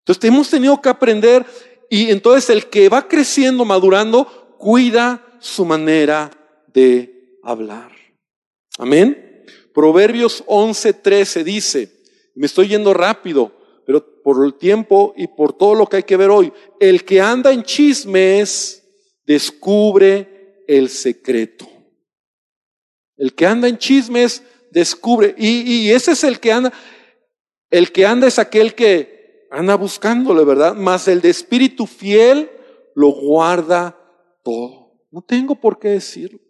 Entonces 0.00 0.22
hemos 0.24 0.50
tenido 0.50 0.78
que 0.82 0.90
aprender 0.90 1.46
y 1.90 2.10
entonces 2.10 2.50
el 2.50 2.66
que 2.66 2.88
va 2.88 3.08
creciendo, 3.08 3.64
madurando, 3.64 4.37
cuida 4.58 5.38
su 5.40 5.64
manera 5.64 6.30
de 6.72 7.38
hablar. 7.42 7.92
Amén. 8.76 9.44
Proverbios 9.72 10.44
11:13 10.46 11.44
dice, 11.44 11.92
me 12.34 12.46
estoy 12.46 12.68
yendo 12.68 12.92
rápido, 12.92 13.52
pero 13.86 14.22
por 14.22 14.44
el 14.44 14.54
tiempo 14.54 15.14
y 15.16 15.26
por 15.28 15.52
todo 15.52 15.74
lo 15.74 15.86
que 15.86 15.96
hay 15.96 16.02
que 16.02 16.16
ver 16.16 16.30
hoy, 16.30 16.52
el 16.80 17.04
que 17.04 17.20
anda 17.20 17.52
en 17.52 17.62
chismes 17.62 18.82
descubre 19.24 20.62
el 20.66 20.88
secreto. 20.88 21.68
El 23.16 23.34
que 23.34 23.46
anda 23.46 23.68
en 23.68 23.78
chismes 23.78 24.42
descubre, 24.70 25.34
y, 25.36 25.90
ese 25.90 26.12
es 26.12 26.24
el 26.24 26.38
que 26.38 26.52
anda, 26.52 26.72
el 27.70 27.90
que 27.90 28.06
anda 28.06 28.28
es 28.28 28.38
aquel 28.38 28.74
que 28.74 29.46
anda 29.50 29.74
buscándole, 29.76 30.44
¿verdad? 30.44 30.74
Más 30.74 31.08
el 31.08 31.20
de 31.20 31.30
espíritu 31.30 31.86
fiel 31.86 32.50
lo 32.94 33.08
guarda 33.08 33.97
No 35.10 35.22
tengo 35.22 35.54
por 35.54 35.78
qué 35.78 35.88
decirlo. 35.90 36.40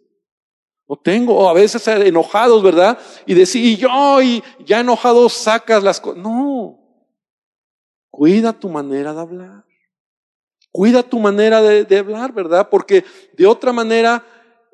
No 0.87 0.95
tengo, 0.95 1.47
a 1.47 1.53
veces 1.53 1.87
enojados, 1.87 2.63
¿verdad? 2.63 2.97
Y 3.25 3.35
decir, 3.35 3.63
y 3.63 3.77
yo, 3.77 4.21
y 4.21 4.43
ya 4.65 4.79
enojados 4.79 5.33
sacas 5.33 5.83
las 5.83 6.01
cosas. 6.01 6.21
No, 6.23 6.79
Cuida 8.19 8.53
tu 8.53 8.69
manera 8.69 9.13
de 9.13 9.21
hablar. 9.21 9.63
Cuida 10.71 11.03
tu 11.03 11.19
manera 11.19 11.61
de, 11.61 11.97
hablar, 11.97 12.33
¿verdad? 12.33 12.69
Porque 12.69 13.05
de 13.37 13.47
otra 13.47 13.71
manera, 13.71 14.25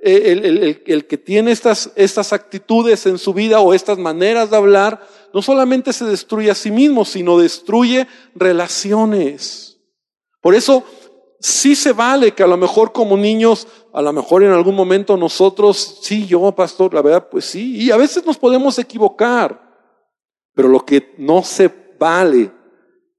eh, 0.02 0.32
el, 0.32 0.82
el, 0.86 1.06
que 1.06 1.18
tiene 1.18 1.52
estas, 1.52 1.92
estas 1.96 2.34
actitudes 2.34 3.06
en 3.06 3.18
su 3.18 3.34
vida 3.34 3.60
o 3.60 3.74
estas 3.74 3.98
maneras 3.98 4.50
de 4.50 4.58
hablar, 4.58 5.06
no 5.34 5.42
solamente 5.42 5.94
se 5.94 6.06
destruye 6.06 6.50
a 6.50 6.56
sí 6.56 6.72
mismo, 6.72 7.06
sino 7.06 7.38
destruye 7.38 8.08
relaciones. 8.34 9.80
Por 10.42 10.56
eso, 10.56 10.84
sí 11.46 11.76
se 11.76 11.94
vale 11.94 12.32
que 12.32 12.42
a 12.42 12.48
lo 12.48 12.58
mejor 12.58 12.92
como 12.92 13.16
niños, 13.16 13.68
a 13.94 14.02
lo 14.02 14.12
mejor 14.12 14.42
en 14.42 14.52
algún 14.52 14.74
momento 14.74 15.16
nosotros, 15.16 16.00
sí, 16.02 16.26
yo, 16.26 16.52
pastor, 16.54 16.92
la 16.92 17.04
verdad, 17.04 17.30
pues 17.30 17.46
sí, 17.46 17.84
y 17.84 17.92
a 17.92 17.98
veces 17.98 18.26
nos 18.26 18.38
podemos 18.38 18.80
equivocar, 18.80 19.62
pero 20.56 20.68
lo 20.70 20.84
que 20.84 21.14
no 21.20 21.44
se 21.44 21.72
vale 22.00 22.52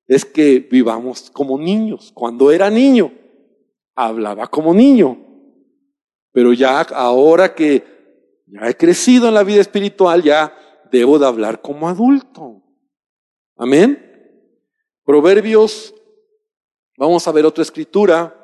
es 0.08 0.24
que 0.24 0.58
vivamos 0.58 1.30
como 1.30 1.56
niños. 1.56 2.10
Cuando 2.12 2.50
era 2.50 2.68
niño, 2.68 3.12
hablaba 3.94 4.48
como 4.48 4.74
niño. 4.74 5.18
Pero 6.32 6.52
ya 6.52 6.80
ahora 6.80 7.54
que 7.54 7.84
ya 8.46 8.68
he 8.68 8.76
crecido 8.76 9.28
en 9.28 9.34
la 9.34 9.44
vida 9.44 9.60
espiritual, 9.60 10.22
ya 10.22 10.52
debo 10.90 11.18
de 11.18 11.26
hablar 11.26 11.62
como 11.62 11.88
adulto. 11.88 12.62
Amén. 13.56 14.02
Proverbios, 15.04 15.94
vamos 16.96 17.26
a 17.26 17.32
ver 17.32 17.46
otra 17.46 17.62
escritura. 17.62 18.42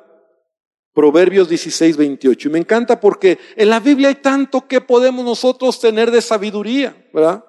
Proverbios 0.93 1.49
16, 1.49 1.97
28. 1.97 2.47
Y 2.47 2.51
me 2.51 2.59
encanta 2.59 2.99
porque 2.99 3.39
en 3.55 3.69
la 3.69 3.79
Biblia 3.79 4.09
hay 4.09 4.15
tanto 4.15 4.67
que 4.67 4.79
podemos 4.79 5.25
nosotros 5.25 5.79
tener 5.79 6.11
de 6.11 6.21
sabiduría, 6.21 6.95
¿verdad? 7.11 7.43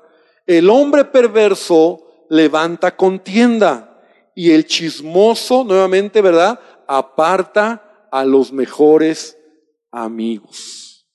El 0.47 0.71
hombre 0.71 1.05
perverso 1.05 2.27
levanta 2.31 2.97
contienda 2.97 4.03
y 4.35 4.51
el 4.51 4.67
chismoso, 4.67 5.63
nuevamente, 5.63 6.23
¿verdad? 6.23 6.59
Aparta 6.87 8.09
a 8.11 8.25
los 8.25 8.53
mejores 8.53 9.39
amigos. 9.91 11.07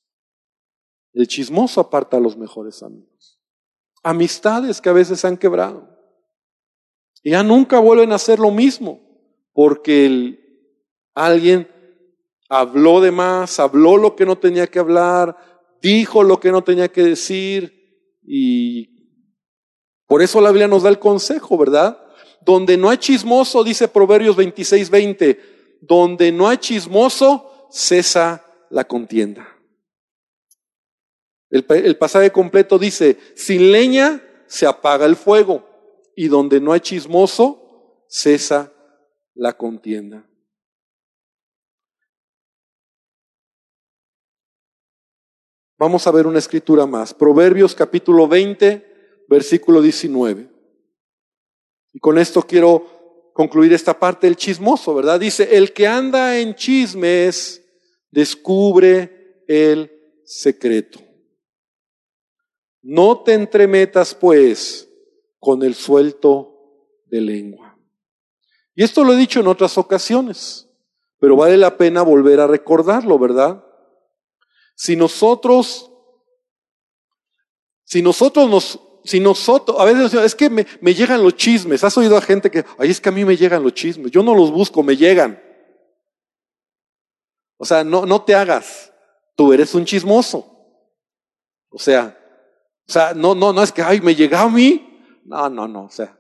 El 1.13 1.27
chismoso 1.27 1.81
aparta 1.81 2.17
a 2.17 2.19
los 2.19 2.37
mejores 2.37 2.83
amigos. 2.83 3.39
Amistades 4.03 4.79
que 4.79 4.89
a 4.89 4.93
veces 4.93 5.25
han 5.25 5.35
quebrado. 5.35 5.89
Y 7.23 7.31
ya 7.31 7.43
nunca 7.43 7.79
vuelven 7.79 8.11
a 8.11 8.15
hacer 8.15 8.39
lo 8.39 8.51
mismo, 8.51 9.01
porque 9.61 10.39
alguien 11.13 11.67
habló 12.47 13.01
de 13.01 13.11
más, 13.11 13.59
habló 13.59 13.97
lo 13.97 14.15
que 14.15 14.25
no 14.25 14.37
tenía 14.37 14.67
que 14.67 14.79
hablar, 14.79 15.35
dijo 15.81 16.23
lo 16.23 16.39
que 16.39 16.49
no 16.49 16.63
tenía 16.63 16.87
que 16.87 17.03
decir, 17.03 18.15
y 18.23 18.87
por 20.07 20.21
eso 20.21 20.39
la 20.39 20.51
Biblia 20.51 20.69
nos 20.69 20.83
da 20.83 20.89
el 20.89 20.97
consejo, 20.97 21.57
¿verdad? 21.57 22.01
Donde 22.39 22.77
no 22.77 22.89
hay 22.89 22.99
chismoso, 22.99 23.61
dice 23.65 23.89
Proverbios 23.89 24.37
26, 24.37 24.89
20, 24.89 25.39
donde 25.81 26.31
no 26.31 26.47
hay 26.47 26.55
chismoso, 26.59 27.67
cesa 27.69 28.45
la 28.69 28.85
contienda. 28.85 29.45
El, 31.49 31.65
el 31.67 31.97
pasaje 31.97 32.31
completo 32.31 32.79
dice, 32.79 33.17
sin 33.35 33.73
leña 33.73 34.23
se 34.47 34.65
apaga 34.65 35.05
el 35.05 35.17
fuego 35.17 35.67
y 36.15 36.29
donde 36.29 36.61
no 36.61 36.71
hay 36.71 36.79
chismoso, 36.79 38.05
cesa 38.07 38.71
la 39.39 39.53
contienda. 39.53 40.29
Vamos 45.77 46.05
a 46.05 46.11
ver 46.11 46.27
una 46.27 46.39
escritura 46.39 46.85
más. 46.85 47.13
Proverbios 47.13 47.73
capítulo 47.73 48.27
20, 48.27 49.23
versículo 49.29 49.81
19. 49.81 50.49
Y 51.93 51.99
con 51.99 52.17
esto 52.17 52.41
quiero 52.41 53.31
concluir 53.33 53.71
esta 53.71 53.97
parte 53.97 54.27
del 54.27 54.35
chismoso, 54.35 54.93
¿verdad? 54.93 55.17
Dice, 55.17 55.55
el 55.55 55.71
que 55.71 55.87
anda 55.87 56.37
en 56.37 56.53
chismes 56.53 57.65
descubre 58.11 59.45
el 59.47 59.89
secreto. 60.25 60.99
No 62.81 63.23
te 63.23 63.35
entremetas, 63.35 64.13
pues, 64.13 64.89
con 65.39 65.63
el 65.63 65.75
suelto 65.75 67.05
de 67.05 67.21
lengua. 67.21 67.68
Y 68.79 68.83
esto 68.83 69.03
lo 69.03 69.11
he 69.11 69.17
dicho 69.17 69.41
en 69.41 69.47
otras 69.47 69.77
ocasiones, 69.77 70.69
pero 71.19 71.35
vale 71.35 71.57
la 71.57 71.75
pena 71.75 72.01
volver 72.01 72.39
a 72.39 72.47
recordarlo, 72.47 73.19
¿verdad? 73.19 73.61
Si 74.73 74.95
nosotros, 74.95 75.91
si 77.83 78.01
nosotros 78.01 78.49
nos, 78.49 78.79
si 79.03 79.19
nosotros, 79.19 79.77
a 79.81 79.83
veces 79.83 80.13
es 80.13 80.33
que 80.33 80.49
me, 80.49 80.93
llegan 80.93 81.21
los 81.21 81.35
chismes, 81.35 81.83
has 81.83 81.97
oído 81.97 82.15
a 82.15 82.21
gente 82.21 82.49
que, 82.49 82.63
ay, 82.77 82.91
es 82.91 83.01
que 83.01 83.09
a 83.09 83.11
mí 83.11 83.25
me 83.25 83.35
llegan 83.35 83.63
los 83.63 83.73
chismes, 83.73 84.11
yo 84.11 84.23
no 84.23 84.33
los 84.33 84.49
busco, 84.49 84.81
me 84.81 84.95
llegan. 84.95 85.43
O 87.57 87.65
sea, 87.65 87.83
no, 87.83 88.05
no 88.05 88.21
te 88.21 88.33
hagas, 88.33 88.93
tú 89.35 89.51
eres 89.51 89.75
un 89.75 89.83
chismoso. 89.83 90.55
O 91.69 91.79
sea, 91.79 92.17
o 92.87 92.91
sea, 92.93 93.13
no, 93.13 93.35
no, 93.35 93.51
no 93.51 93.61
es 93.61 93.73
que, 93.73 93.81
ay, 93.81 93.99
me 93.99 94.15
llega 94.15 94.39
a 94.39 94.47
mí. 94.47 95.01
No, 95.25 95.49
no, 95.49 95.67
no. 95.67 95.83
O 95.83 95.91
sea, 95.91 96.17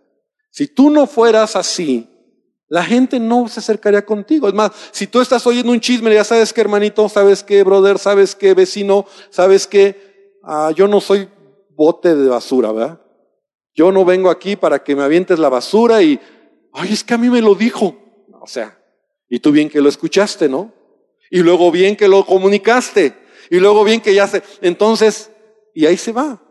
si 0.49 0.67
tú 0.67 0.89
no 0.89 1.07
fueras 1.07 1.55
así, 1.55 2.17
la 2.69 2.83
gente 2.83 3.19
no 3.19 3.47
se 3.47 3.59
acercaría 3.59 4.05
contigo. 4.05 4.47
Es 4.47 4.53
más, 4.53 4.71
si 4.91 5.07
tú 5.07 5.19
estás 5.21 5.45
oyendo 5.47 5.71
un 5.71 5.79
chisme, 5.79 6.13
ya 6.13 6.23
sabes 6.23 6.53
que 6.53 6.61
hermanito, 6.61 7.09
sabes 7.09 7.43
que 7.43 7.63
brother, 7.63 7.97
sabes 7.97 8.35
que 8.35 8.53
vecino, 8.53 9.05
sabes 9.31 9.65
que 9.65 10.37
ah, 10.43 10.71
yo 10.75 10.87
no 10.87 11.01
soy 11.01 11.27
bote 11.71 12.15
de 12.15 12.29
basura, 12.29 12.71
¿verdad? 12.71 13.01
Yo 13.73 13.91
no 13.91 14.05
vengo 14.05 14.29
aquí 14.29 14.55
para 14.55 14.83
que 14.83 14.95
me 14.95 15.03
avientes 15.03 15.39
la 15.39 15.49
basura 15.49 16.01
y, 16.03 16.19
ay, 16.73 16.93
es 16.93 17.03
que 17.03 17.15
a 17.15 17.17
mí 17.17 17.29
me 17.29 17.41
lo 17.41 17.55
dijo. 17.55 17.95
O 18.39 18.47
sea, 18.47 18.79
y 19.27 19.39
tú 19.39 19.51
bien 19.51 19.69
que 19.69 19.81
lo 19.81 19.89
escuchaste, 19.89 20.47
¿no? 20.47 20.71
Y 21.31 21.39
luego 21.39 21.71
bien 21.71 21.95
que 21.95 22.07
lo 22.07 22.25
comunicaste. 22.25 23.15
Y 23.49 23.59
luego 23.59 23.83
bien 23.83 24.01
que 24.01 24.13
ya 24.13 24.27
se, 24.27 24.43
entonces, 24.61 25.31
y 25.73 25.85
ahí 25.85 25.97
se 25.97 26.11
va. 26.11 26.41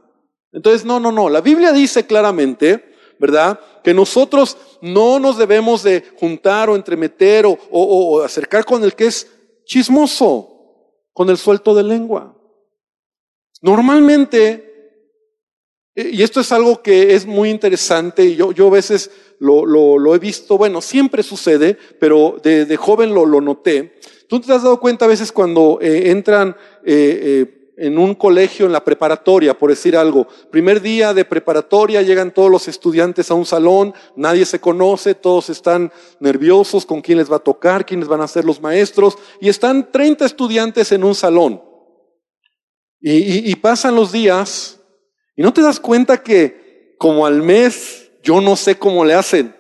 Entonces, 0.52 0.84
no, 0.84 0.98
no, 0.98 1.12
no. 1.12 1.28
La 1.28 1.40
Biblia 1.40 1.72
dice 1.72 2.06
claramente, 2.06 2.96
¿verdad? 3.18 3.60
Que 3.82 3.94
nosotros 3.94 4.56
no 4.80 5.18
nos 5.18 5.38
debemos 5.38 5.82
de 5.82 6.04
juntar 6.16 6.70
o 6.70 6.76
entremeter 6.76 7.44
o, 7.46 8.22
acercar 8.22 8.64
con 8.64 8.82
el 8.84 8.94
que 8.94 9.06
es 9.06 9.28
chismoso, 9.64 10.94
con 11.12 11.30
el 11.30 11.36
suelto 11.36 11.74
de 11.74 11.82
lengua. 11.82 12.36
Normalmente, 13.60 15.04
eh, 15.94 16.10
y 16.12 16.22
esto 16.22 16.40
es 16.40 16.52
algo 16.52 16.80
que 16.82 17.14
es 17.14 17.26
muy 17.26 17.50
interesante, 17.50 18.24
y 18.24 18.36
yo, 18.36 18.52
yo 18.52 18.68
a 18.68 18.70
veces 18.70 19.10
lo, 19.40 19.66
lo, 19.66 19.98
lo 19.98 20.14
he 20.14 20.18
visto, 20.18 20.56
bueno, 20.56 20.80
siempre 20.80 21.22
sucede, 21.22 21.76
pero 21.98 22.36
de, 22.42 22.64
de 22.64 22.76
joven 22.76 23.14
lo, 23.14 23.26
lo, 23.26 23.40
noté. 23.40 23.98
Tú 24.28 24.40
te 24.40 24.52
has 24.52 24.62
dado 24.62 24.78
cuenta 24.78 25.06
a 25.06 25.08
veces 25.08 25.32
cuando 25.32 25.78
eh, 25.80 26.10
entran 26.10 26.56
eh, 26.84 27.20
eh 27.22 27.57
en 27.78 27.96
un 27.96 28.14
colegio 28.14 28.66
en 28.66 28.72
la 28.72 28.84
preparatoria, 28.84 29.56
por 29.56 29.70
decir 29.70 29.96
algo. 29.96 30.26
Primer 30.50 30.80
día 30.80 31.14
de 31.14 31.24
preparatoria, 31.24 32.02
llegan 32.02 32.34
todos 32.34 32.50
los 32.50 32.66
estudiantes 32.66 33.30
a 33.30 33.34
un 33.34 33.46
salón, 33.46 33.94
nadie 34.16 34.44
se 34.44 34.60
conoce, 34.60 35.14
todos 35.14 35.48
están 35.48 35.92
nerviosos 36.18 36.84
con 36.84 37.00
quién 37.00 37.18
les 37.18 37.30
va 37.30 37.36
a 37.36 37.40
tocar, 37.40 37.86
quiénes 37.86 38.08
van 38.08 38.20
a 38.20 38.28
ser 38.28 38.44
los 38.44 38.60
maestros, 38.60 39.16
y 39.40 39.48
están 39.48 39.92
30 39.92 40.24
estudiantes 40.24 40.90
en 40.90 41.04
un 41.04 41.14
salón. 41.14 41.62
Y, 43.00 43.48
y 43.50 43.54
pasan 43.56 43.94
los 43.94 44.10
días, 44.10 44.80
y 45.36 45.42
no 45.42 45.52
te 45.52 45.62
das 45.62 45.78
cuenta 45.78 46.22
que 46.22 46.96
como 46.98 47.26
al 47.26 47.42
mes, 47.42 48.10
yo 48.24 48.40
no 48.40 48.56
sé 48.56 48.76
cómo 48.76 49.04
le 49.04 49.14
hacen, 49.14 49.54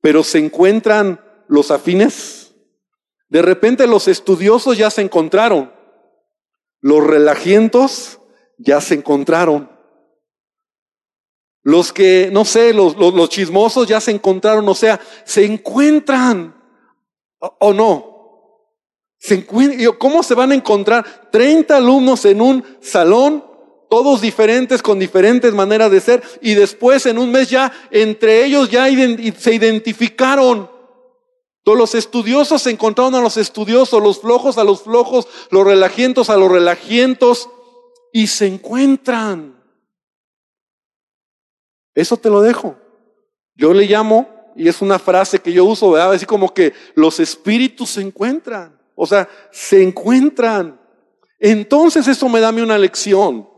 pero 0.00 0.24
se 0.24 0.38
encuentran 0.38 1.20
los 1.46 1.70
afines. 1.70 2.54
De 3.28 3.40
repente 3.40 3.86
los 3.86 4.08
estudiosos 4.08 4.76
ya 4.76 4.90
se 4.90 5.02
encontraron 5.02 5.75
los 6.86 7.04
relajientos 7.04 8.20
ya 8.58 8.80
se 8.80 8.94
encontraron. 8.94 9.68
Los 11.64 11.92
que, 11.92 12.30
no 12.32 12.44
sé, 12.44 12.72
los, 12.72 12.94
chismosos 13.28 13.88
ya 13.88 14.00
se 14.00 14.12
encontraron, 14.12 14.68
o 14.68 14.74
sea, 14.76 15.00
se 15.24 15.44
encuentran. 15.44 16.54
¿O, 17.40 17.72
no? 17.72 18.70
Se 19.18 19.44
¿Cómo 19.98 20.22
se 20.22 20.34
van 20.36 20.52
a 20.52 20.54
encontrar 20.54 21.28
30 21.32 21.76
alumnos 21.76 22.24
en 22.24 22.40
un 22.40 22.64
salón, 22.80 23.44
todos 23.90 24.20
diferentes, 24.20 24.80
con 24.80 25.00
diferentes 25.00 25.52
maneras 25.52 25.90
de 25.90 26.00
ser, 26.00 26.22
y 26.40 26.54
después 26.54 27.04
en 27.06 27.18
un 27.18 27.32
mes 27.32 27.50
ya, 27.50 27.72
entre 27.90 28.44
ellos 28.44 28.70
ya 28.70 28.86
se 29.36 29.54
identificaron? 29.54 30.70
Todos 31.66 31.78
los 31.78 31.96
estudiosos 31.96 32.62
se 32.62 32.70
encontraron 32.70 33.16
a 33.16 33.20
los 33.20 33.36
estudiosos, 33.36 34.00
los 34.00 34.20
flojos 34.20 34.56
a 34.56 34.62
los 34.62 34.82
flojos, 34.82 35.26
los 35.50 35.66
relajientos 35.66 36.30
a 36.30 36.36
los 36.36 36.48
relajientos, 36.48 37.50
y 38.12 38.28
se 38.28 38.46
encuentran. 38.46 39.60
Eso 41.92 42.18
te 42.18 42.30
lo 42.30 42.40
dejo. 42.40 42.76
Yo 43.56 43.74
le 43.74 43.86
llamo, 43.86 44.28
y 44.54 44.68
es 44.68 44.80
una 44.80 45.00
frase 45.00 45.40
que 45.40 45.52
yo 45.52 45.64
uso, 45.64 45.90
¿verdad? 45.90 46.12
Así 46.12 46.24
como 46.24 46.54
que 46.54 46.72
los 46.94 47.18
espíritus 47.18 47.90
se 47.90 48.02
encuentran. 48.02 48.80
O 48.94 49.04
sea, 49.04 49.28
se 49.50 49.82
encuentran. 49.82 50.80
Entonces 51.40 52.06
eso 52.06 52.28
me 52.28 52.38
da 52.38 52.50
una 52.50 52.78
lección. 52.78 53.50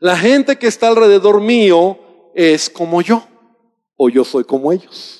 La 0.00 0.18
gente 0.18 0.58
que 0.58 0.66
está 0.66 0.88
alrededor 0.88 1.40
mío 1.40 1.98
es 2.34 2.68
como 2.68 3.00
yo, 3.00 3.26
o 3.96 4.10
yo 4.10 4.22
soy 4.22 4.44
como 4.44 4.70
ellos. 4.70 5.19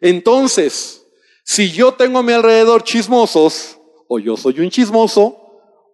Entonces, 0.00 1.06
si 1.44 1.70
yo 1.70 1.92
tengo 1.92 2.18
a 2.18 2.22
mi 2.22 2.32
alrededor 2.32 2.82
chismosos, 2.82 3.78
o 4.08 4.18
yo 4.18 4.36
soy 4.36 4.60
un 4.60 4.70
chismoso, 4.70 5.36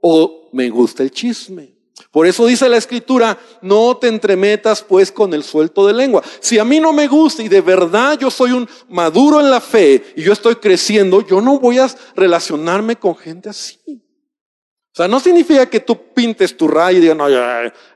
o 0.01 0.51
me 0.53 0.69
gusta 0.71 1.03
el 1.03 1.11
chisme. 1.11 1.77
Por 2.11 2.27
eso 2.27 2.47
dice 2.47 2.69
la 2.69 2.77
escritura, 2.77 3.38
no 3.62 3.97
te 3.97 4.09
entremetas 4.09 4.83
pues 4.83 5.11
con 5.11 5.33
el 5.35 5.42
suelto 5.42 5.87
de 5.87 5.92
lengua. 5.92 6.23
Si 6.40 6.59
a 6.59 6.64
mí 6.64 6.81
no 6.81 6.92
me 6.92 7.09
gusta 7.09 7.42
y 7.42 7.49
de 7.49 7.61
verdad 7.61 8.19
yo 8.19 8.31
soy 8.31 8.53
un 8.53 8.69
maduro 8.88 9.40
en 9.40 9.51
la 9.51 9.61
fe 9.61 10.03
y 10.16 10.23
yo 10.23 10.33
estoy 10.33 10.57
creciendo, 10.57 11.27
yo 11.27 11.40
no 11.40 11.59
voy 11.59 11.79
a 11.79 11.90
relacionarme 12.14 12.97
con 12.97 13.16
gente 13.16 13.49
así. 13.49 13.79
O 13.87 14.97
sea, 14.97 15.09
no 15.09 15.21
significa 15.21 15.66
que 15.66 15.81
tú 15.81 16.14
pintes 16.14 16.57
tu 16.57 16.69
raya 16.69 16.97
y 16.97 17.03
digas, 17.03 17.16
no, 17.16 17.27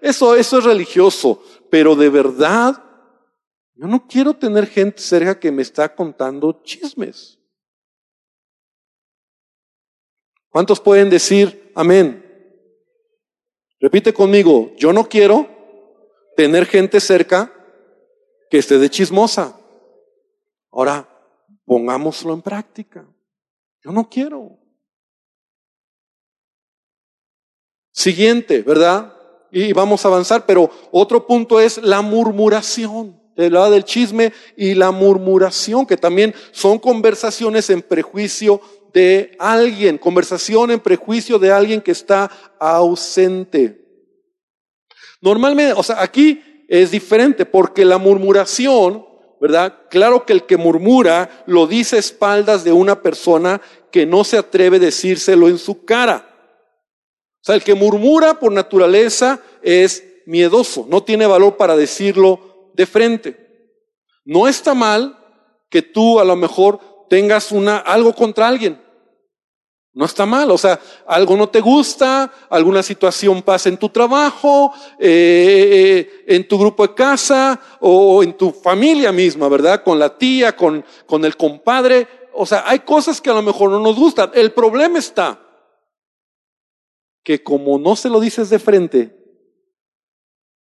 eso, 0.02 0.36
eso 0.36 0.58
es 0.58 0.64
religioso, 0.64 1.42
pero 1.70 1.96
de 1.96 2.10
verdad 2.10 2.89
yo 3.80 3.86
no 3.86 4.06
quiero 4.06 4.34
tener 4.34 4.66
gente 4.66 5.00
cerca 5.00 5.40
que 5.40 5.50
me 5.50 5.62
está 5.62 5.94
contando 5.94 6.60
chismes. 6.62 7.38
¿Cuántos 10.50 10.78
pueden 10.78 11.08
decir 11.08 11.72
amén? 11.74 12.22
Repite 13.80 14.12
conmigo, 14.12 14.70
yo 14.76 14.92
no 14.92 15.08
quiero 15.08 15.48
tener 16.36 16.66
gente 16.66 17.00
cerca 17.00 17.50
que 18.50 18.58
esté 18.58 18.76
de 18.76 18.90
chismosa. 18.90 19.58
Ahora, 20.70 21.08
pongámoslo 21.64 22.34
en 22.34 22.42
práctica. 22.42 23.08
Yo 23.82 23.92
no 23.92 24.10
quiero. 24.10 24.58
Siguiente, 27.92 28.60
¿verdad? 28.60 29.16
Y 29.50 29.72
vamos 29.72 30.04
a 30.04 30.08
avanzar, 30.08 30.44
pero 30.44 30.70
otro 30.92 31.26
punto 31.26 31.58
es 31.58 31.78
la 31.78 32.02
murmuración 32.02 33.19
lado 33.36 33.70
del 33.70 33.84
chisme 33.84 34.32
y 34.56 34.74
la 34.74 34.90
murmuración, 34.90 35.86
que 35.86 35.96
también 35.96 36.34
son 36.52 36.78
conversaciones 36.78 37.70
en 37.70 37.82
prejuicio 37.82 38.60
de 38.92 39.36
alguien, 39.38 39.98
conversación 39.98 40.70
en 40.70 40.80
prejuicio 40.80 41.38
de 41.38 41.52
alguien 41.52 41.80
que 41.80 41.92
está 41.92 42.30
ausente. 42.58 43.80
Normalmente, 45.20 45.74
o 45.76 45.82
sea, 45.82 46.02
aquí 46.02 46.64
es 46.68 46.90
diferente 46.90 47.46
porque 47.46 47.84
la 47.84 47.98
murmuración, 47.98 49.06
¿verdad? 49.40 49.74
Claro 49.90 50.24
que 50.24 50.32
el 50.32 50.44
que 50.44 50.56
murmura 50.56 51.44
lo 51.46 51.66
dice 51.66 51.96
a 51.96 52.00
espaldas 52.00 52.64
de 52.64 52.72
una 52.72 53.02
persona 53.02 53.60
que 53.90 54.06
no 54.06 54.24
se 54.24 54.38
atreve 54.38 54.76
a 54.76 54.80
decírselo 54.80 55.48
en 55.48 55.58
su 55.58 55.84
cara. 55.84 56.26
O 57.42 57.44
sea, 57.44 57.54
el 57.54 57.62
que 57.62 57.74
murmura 57.74 58.38
por 58.38 58.52
naturaleza 58.52 59.40
es 59.62 60.04
miedoso, 60.26 60.86
no 60.88 61.02
tiene 61.02 61.26
valor 61.26 61.56
para 61.56 61.76
decirlo 61.76 62.49
de 62.80 62.86
frente. 62.86 63.36
No 64.24 64.48
está 64.48 64.72
mal 64.72 65.18
que 65.68 65.82
tú 65.82 66.18
a 66.18 66.24
lo 66.24 66.34
mejor 66.34 66.80
tengas 67.10 67.52
una, 67.52 67.76
algo 67.76 68.14
contra 68.14 68.48
alguien. 68.48 68.80
No 69.92 70.06
está 70.06 70.24
mal, 70.24 70.50
o 70.50 70.56
sea, 70.56 70.80
algo 71.06 71.36
no 71.36 71.50
te 71.50 71.60
gusta, 71.60 72.32
alguna 72.48 72.82
situación 72.82 73.42
pasa 73.42 73.68
en 73.68 73.76
tu 73.76 73.90
trabajo, 73.90 74.72
eh, 74.98 76.24
en 76.26 76.48
tu 76.48 76.58
grupo 76.58 76.86
de 76.86 76.94
casa 76.94 77.60
o 77.80 78.22
en 78.22 78.32
tu 78.32 78.50
familia 78.50 79.12
misma, 79.12 79.46
¿verdad? 79.50 79.82
Con 79.82 79.98
la 79.98 80.16
tía, 80.16 80.56
con, 80.56 80.82
con 81.04 81.22
el 81.26 81.36
compadre. 81.36 82.08
O 82.32 82.46
sea, 82.46 82.64
hay 82.66 82.78
cosas 82.78 83.20
que 83.20 83.28
a 83.28 83.34
lo 83.34 83.42
mejor 83.42 83.68
no 83.68 83.80
nos 83.80 83.96
gustan. 83.96 84.30
El 84.32 84.52
problema 84.52 84.98
está 84.98 85.38
que 87.22 87.42
como 87.42 87.78
no 87.78 87.94
se 87.94 88.08
lo 88.08 88.20
dices 88.20 88.48
de 88.48 88.58
frente, 88.58 89.19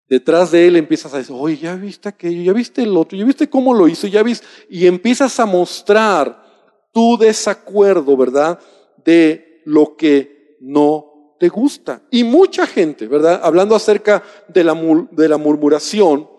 detrás 0.10 0.52
de 0.52 0.68
él 0.68 0.76
empiezas 0.76 1.14
a 1.14 1.18
decir, 1.18 1.36
oye, 1.38 1.58
ya 1.58 1.76
viste 1.76 2.10
aquello, 2.10 2.42
ya 2.44 2.54
viste 2.54 2.84
el 2.84 2.96
otro, 2.96 3.18
ya 3.18 3.26
viste 3.26 3.50
cómo 3.50 3.74
lo 3.74 3.88
hizo, 3.88 4.08
ya 4.08 4.24
viste, 4.24 4.46
y 4.70 4.88
empiezas 4.88 5.40
a 5.40 5.46
mostrar 5.46 6.44
tu 6.92 7.18
desacuerdo, 7.18 8.16
¿verdad? 8.16 8.60
De 9.04 9.62
lo 9.66 9.96
que 9.96 10.58
no 10.62 11.36
te 11.40 11.50
gusta. 11.50 12.04
Y 12.12 12.24
mucha 12.24 12.68
gente, 12.68 13.08
¿verdad? 13.08 13.42
Hablando 13.44 13.76
acerca 13.76 14.24
de 14.48 14.64
la, 14.64 14.76
de 15.12 15.28
la 15.28 15.38
murmuración, 15.38 16.30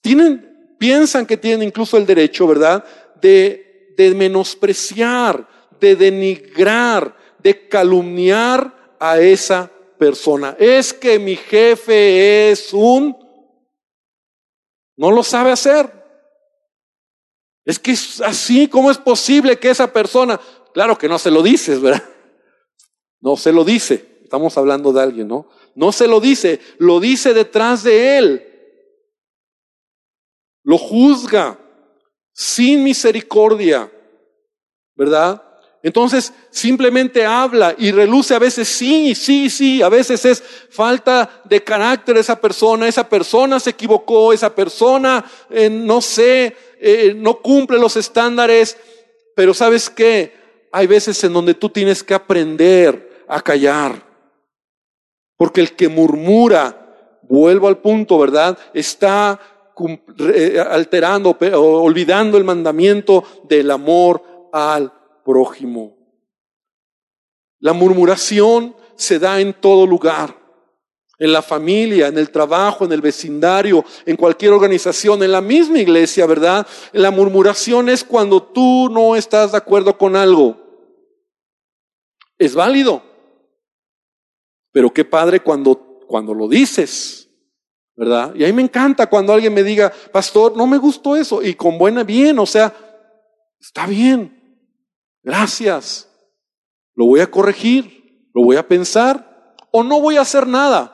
tienen, 0.00 0.74
piensan 0.78 1.26
que 1.26 1.36
tienen 1.36 1.68
incluso 1.68 1.96
el 1.96 2.06
derecho, 2.06 2.46
¿verdad? 2.46 2.84
De, 3.20 3.92
de 3.96 4.14
menospreciar, 4.14 5.46
de 5.80 5.96
denigrar, 5.96 7.16
de 7.42 7.68
calumniar 7.68 8.96
a 8.98 9.20
esa 9.20 9.70
persona. 10.04 10.54
Es 10.58 10.92
que 10.92 11.18
mi 11.18 11.34
jefe 11.34 12.50
es 12.50 12.74
un... 12.74 13.16
No 14.98 15.10
lo 15.10 15.22
sabe 15.22 15.50
hacer. 15.50 15.90
Es 17.64 17.78
que 17.78 17.92
es 17.92 18.20
así, 18.20 18.68
¿cómo 18.68 18.90
es 18.90 18.98
posible 18.98 19.58
que 19.58 19.70
esa 19.70 19.90
persona... 19.90 20.38
Claro 20.74 20.98
que 20.98 21.08
no 21.08 21.18
se 21.18 21.30
lo 21.30 21.42
dices, 21.42 21.80
¿verdad? 21.80 22.04
No 23.20 23.38
se 23.38 23.50
lo 23.50 23.64
dice. 23.64 24.20
Estamos 24.22 24.58
hablando 24.58 24.92
de 24.92 25.00
alguien, 25.00 25.26
¿no? 25.26 25.48
No 25.74 25.90
se 25.90 26.06
lo 26.06 26.20
dice, 26.20 26.60
lo 26.76 27.00
dice 27.00 27.32
detrás 27.32 27.82
de 27.82 28.18
él. 28.18 28.46
Lo 30.64 30.76
juzga 30.76 31.58
sin 32.34 32.84
misericordia, 32.84 33.90
¿verdad? 34.96 35.42
Entonces 35.84 36.32
simplemente 36.48 37.26
habla 37.26 37.74
y 37.76 37.92
reluce 37.92 38.34
a 38.34 38.38
veces 38.38 38.66
sí, 38.66 39.14
sí, 39.14 39.50
sí, 39.50 39.82
a 39.82 39.90
veces 39.90 40.24
es 40.24 40.42
falta 40.70 41.42
de 41.44 41.62
carácter 41.62 42.16
esa 42.16 42.40
persona, 42.40 42.88
esa 42.88 43.06
persona 43.06 43.60
se 43.60 43.68
equivocó, 43.70 44.32
esa 44.32 44.54
persona, 44.54 45.22
eh, 45.50 45.68
no 45.68 46.00
sé, 46.00 46.56
eh, 46.80 47.12
no 47.14 47.34
cumple 47.34 47.78
los 47.78 47.96
estándares, 47.96 48.78
pero 49.36 49.52
sabes 49.52 49.90
qué, 49.90 50.32
hay 50.72 50.86
veces 50.86 51.22
en 51.22 51.34
donde 51.34 51.52
tú 51.52 51.68
tienes 51.68 52.02
que 52.02 52.14
aprender 52.14 53.26
a 53.28 53.42
callar, 53.42 54.02
porque 55.36 55.60
el 55.60 55.76
que 55.76 55.88
murmura, 55.88 57.18
vuelvo 57.24 57.68
al 57.68 57.76
punto, 57.76 58.18
¿verdad? 58.18 58.56
Está 58.72 59.38
eh, 60.18 60.64
alterando, 60.66 61.36
olvidando 61.52 62.38
el 62.38 62.44
mandamiento 62.44 63.22
del 63.46 63.70
amor 63.70 64.48
al 64.50 64.90
prójimo. 65.24 65.96
La 67.58 67.72
murmuración 67.72 68.76
se 68.94 69.18
da 69.18 69.40
en 69.40 69.54
todo 69.54 69.86
lugar, 69.86 70.38
en 71.18 71.32
la 71.32 71.42
familia, 71.42 72.08
en 72.08 72.18
el 72.18 72.30
trabajo, 72.30 72.84
en 72.84 72.92
el 72.92 73.00
vecindario, 73.00 73.84
en 74.04 74.16
cualquier 74.16 74.52
organización, 74.52 75.22
en 75.22 75.32
la 75.32 75.40
misma 75.40 75.78
iglesia, 75.78 76.26
¿verdad? 76.26 76.66
La 76.92 77.10
murmuración 77.10 77.88
es 77.88 78.04
cuando 78.04 78.42
tú 78.42 78.88
no 78.90 79.16
estás 79.16 79.52
de 79.52 79.58
acuerdo 79.58 79.96
con 79.96 80.14
algo. 80.14 80.56
Es 82.38 82.54
válido. 82.54 83.02
Pero 84.72 84.92
qué 84.92 85.04
padre 85.04 85.40
cuando, 85.40 86.00
cuando 86.06 86.34
lo 86.34 86.48
dices, 86.48 87.30
¿verdad? 87.96 88.34
Y 88.34 88.44
a 88.44 88.48
mí 88.48 88.52
me 88.52 88.62
encanta 88.62 89.06
cuando 89.06 89.32
alguien 89.32 89.54
me 89.54 89.62
diga, 89.62 89.92
pastor, 90.12 90.56
no 90.56 90.66
me 90.66 90.78
gustó 90.78 91.16
eso, 91.16 91.42
y 91.42 91.54
con 91.54 91.78
buena 91.78 92.02
bien, 92.02 92.38
o 92.38 92.46
sea, 92.46 92.74
está 93.60 93.86
bien. 93.86 94.43
Gracias. 95.24 96.08
Lo 96.94 97.06
voy 97.06 97.20
a 97.20 97.30
corregir, 97.30 98.28
lo 98.34 98.44
voy 98.44 98.56
a 98.56 98.68
pensar 98.68 99.56
o 99.72 99.82
no 99.82 100.00
voy 100.00 100.16
a 100.16 100.20
hacer 100.20 100.46
nada. 100.46 100.90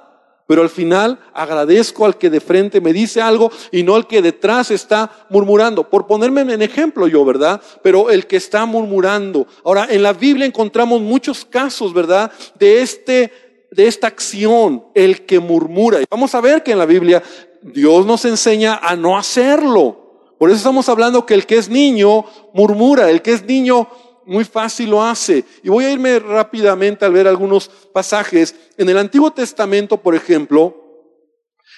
Pero 0.46 0.62
al 0.62 0.68
final 0.68 1.20
agradezco 1.32 2.04
al 2.04 2.18
que 2.18 2.30
de 2.30 2.40
frente 2.40 2.80
me 2.80 2.92
dice 2.92 3.20
algo 3.20 3.52
y 3.70 3.84
no 3.84 3.94
al 3.94 4.08
que 4.08 4.20
detrás 4.20 4.70
está 4.70 5.26
murmurando. 5.30 5.88
Por 5.88 6.06
ponerme 6.06 6.40
en 6.40 6.62
ejemplo 6.62 7.06
yo, 7.06 7.24
¿verdad? 7.24 7.60
Pero 7.82 8.10
el 8.10 8.26
que 8.26 8.36
está 8.36 8.66
murmurando. 8.66 9.46
Ahora, 9.64 9.86
en 9.88 10.02
la 10.02 10.12
Biblia 10.12 10.46
encontramos 10.46 11.02
muchos 11.02 11.44
casos, 11.44 11.92
¿verdad? 11.92 12.32
De 12.58 12.82
este, 12.82 13.32
de 13.70 13.86
esta 13.86 14.08
acción, 14.08 14.86
el 14.94 15.24
que 15.24 15.38
murmura. 15.38 16.00
Y 16.00 16.06
vamos 16.10 16.34
a 16.34 16.40
ver 16.40 16.64
que 16.64 16.72
en 16.72 16.78
la 16.78 16.86
Biblia 16.86 17.22
Dios 17.62 18.04
nos 18.04 18.24
enseña 18.24 18.80
a 18.82 18.96
no 18.96 19.16
hacerlo. 19.16 20.34
Por 20.36 20.48
eso 20.48 20.56
estamos 20.56 20.88
hablando 20.88 21.26
que 21.26 21.34
el 21.34 21.46
que 21.46 21.58
es 21.58 21.68
niño 21.68 22.24
murmura, 22.54 23.08
el 23.08 23.22
que 23.22 23.34
es 23.34 23.44
niño 23.44 23.86
muy 24.30 24.44
fácil 24.44 24.90
lo 24.90 25.02
hace. 25.02 25.44
Y 25.64 25.68
voy 25.68 25.84
a 25.84 25.90
irme 25.90 26.20
rápidamente 26.20 27.04
al 27.04 27.12
ver 27.12 27.26
algunos 27.26 27.68
pasajes. 27.92 28.54
En 28.78 28.88
el 28.88 28.96
Antiguo 28.96 29.32
Testamento, 29.32 29.96
por 29.96 30.14
ejemplo, 30.14 30.76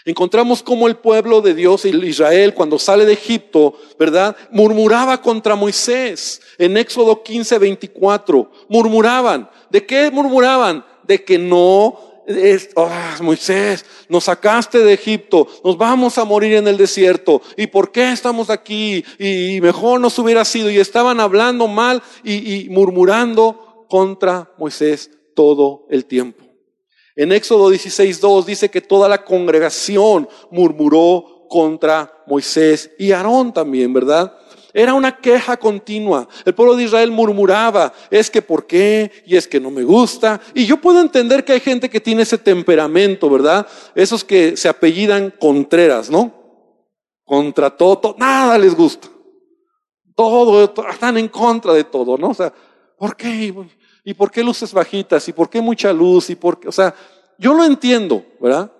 encontramos 0.04 0.62
cómo 0.62 0.86
el 0.86 0.96
pueblo 0.96 1.40
de 1.40 1.54
Dios, 1.54 1.86
Israel, 1.86 2.52
cuando 2.52 2.78
sale 2.78 3.06
de 3.06 3.14
Egipto, 3.14 3.74
¿verdad? 3.98 4.36
Murmuraba 4.50 5.22
contra 5.22 5.56
Moisés. 5.56 6.42
En 6.58 6.76
Éxodo 6.76 7.22
15, 7.22 7.56
24, 7.58 8.50
murmuraban. 8.68 9.48
¿De 9.70 9.86
qué 9.86 10.10
murmuraban? 10.10 10.84
De 11.04 11.24
que 11.24 11.38
no 11.38 12.11
es, 12.26 12.70
oh, 12.74 12.90
Moisés, 13.20 13.84
nos 14.08 14.24
sacaste 14.24 14.78
de 14.78 14.92
Egipto, 14.92 15.46
nos 15.64 15.76
vamos 15.76 16.18
a 16.18 16.24
morir 16.24 16.54
en 16.54 16.68
el 16.68 16.76
desierto. 16.76 17.42
¿Y 17.56 17.66
por 17.66 17.92
qué 17.92 18.12
estamos 18.12 18.50
aquí? 18.50 19.04
Y 19.18 19.60
mejor 19.60 20.00
nos 20.00 20.18
hubiera 20.18 20.44
sido. 20.44 20.70
Y 20.70 20.78
estaban 20.78 21.20
hablando 21.20 21.68
mal 21.68 22.02
y, 22.22 22.64
y 22.64 22.68
murmurando 22.68 23.86
contra 23.88 24.50
Moisés 24.58 25.10
todo 25.34 25.86
el 25.90 26.04
tiempo. 26.06 26.44
En 27.14 27.32
Éxodo 27.32 27.70
16.2 27.70 28.44
dice 28.44 28.70
que 28.70 28.80
toda 28.80 29.08
la 29.08 29.24
congregación 29.24 30.28
murmuró 30.50 31.46
contra 31.48 32.22
Moisés 32.26 32.90
y 32.98 33.12
Aarón 33.12 33.52
también, 33.52 33.92
¿verdad? 33.92 34.34
Era 34.74 34.94
una 34.94 35.16
queja 35.16 35.56
continua. 35.56 36.26
El 36.44 36.54
pueblo 36.54 36.74
de 36.74 36.84
Israel 36.84 37.10
murmuraba, 37.10 37.92
es 38.10 38.30
que 38.30 38.40
por 38.40 38.66
qué, 38.66 39.10
y 39.26 39.36
es 39.36 39.46
que 39.46 39.60
no 39.60 39.70
me 39.70 39.82
gusta. 39.82 40.40
Y 40.54 40.64
yo 40.64 40.80
puedo 40.80 41.00
entender 41.00 41.44
que 41.44 41.52
hay 41.52 41.60
gente 41.60 41.90
que 41.90 42.00
tiene 42.00 42.22
ese 42.22 42.38
temperamento, 42.38 43.28
¿verdad? 43.28 43.66
Esos 43.94 44.24
que 44.24 44.56
se 44.56 44.68
apellidan 44.68 45.32
Contreras, 45.38 46.10
¿no? 46.10 46.32
Contra 47.24 47.70
todo, 47.70 48.16
nada 48.18 48.56
les 48.58 48.74
gusta. 48.74 49.08
Todo, 50.14 50.72
están 50.90 51.18
en 51.18 51.28
contra 51.28 51.72
de 51.74 51.84
todo, 51.84 52.16
¿no? 52.16 52.30
O 52.30 52.34
sea, 52.34 52.52
¿por 52.96 53.16
qué? 53.16 53.54
¿Y 54.04 54.14
por 54.14 54.30
qué 54.30 54.42
luces 54.42 54.72
bajitas? 54.72 55.28
¿Y 55.28 55.32
por 55.32 55.50
qué 55.50 55.60
mucha 55.60 55.92
luz? 55.92 56.30
¿Y 56.30 56.34
por 56.34 56.58
qué? 56.58 56.68
O 56.68 56.72
sea, 56.72 56.94
yo 57.38 57.52
lo 57.52 57.64
entiendo, 57.64 58.24
¿verdad? 58.40 58.70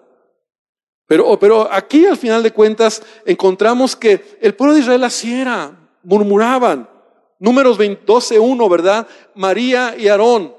Pero, 1.06 1.38
pero 1.38 1.70
aquí 1.70 2.06
al 2.06 2.16
final 2.16 2.42
de 2.42 2.52
cuentas 2.52 3.02
encontramos 3.26 3.94
que 3.94 4.38
el 4.40 4.54
pueblo 4.54 4.74
de 4.74 4.80
Israel 4.80 5.04
así 5.04 5.34
era 5.34 5.81
murmuraban. 6.02 6.88
Números 7.38 7.78
12.1, 7.78 8.70
¿verdad? 8.70 9.06
María 9.34 9.96
y 9.98 10.08
Aarón 10.08 10.54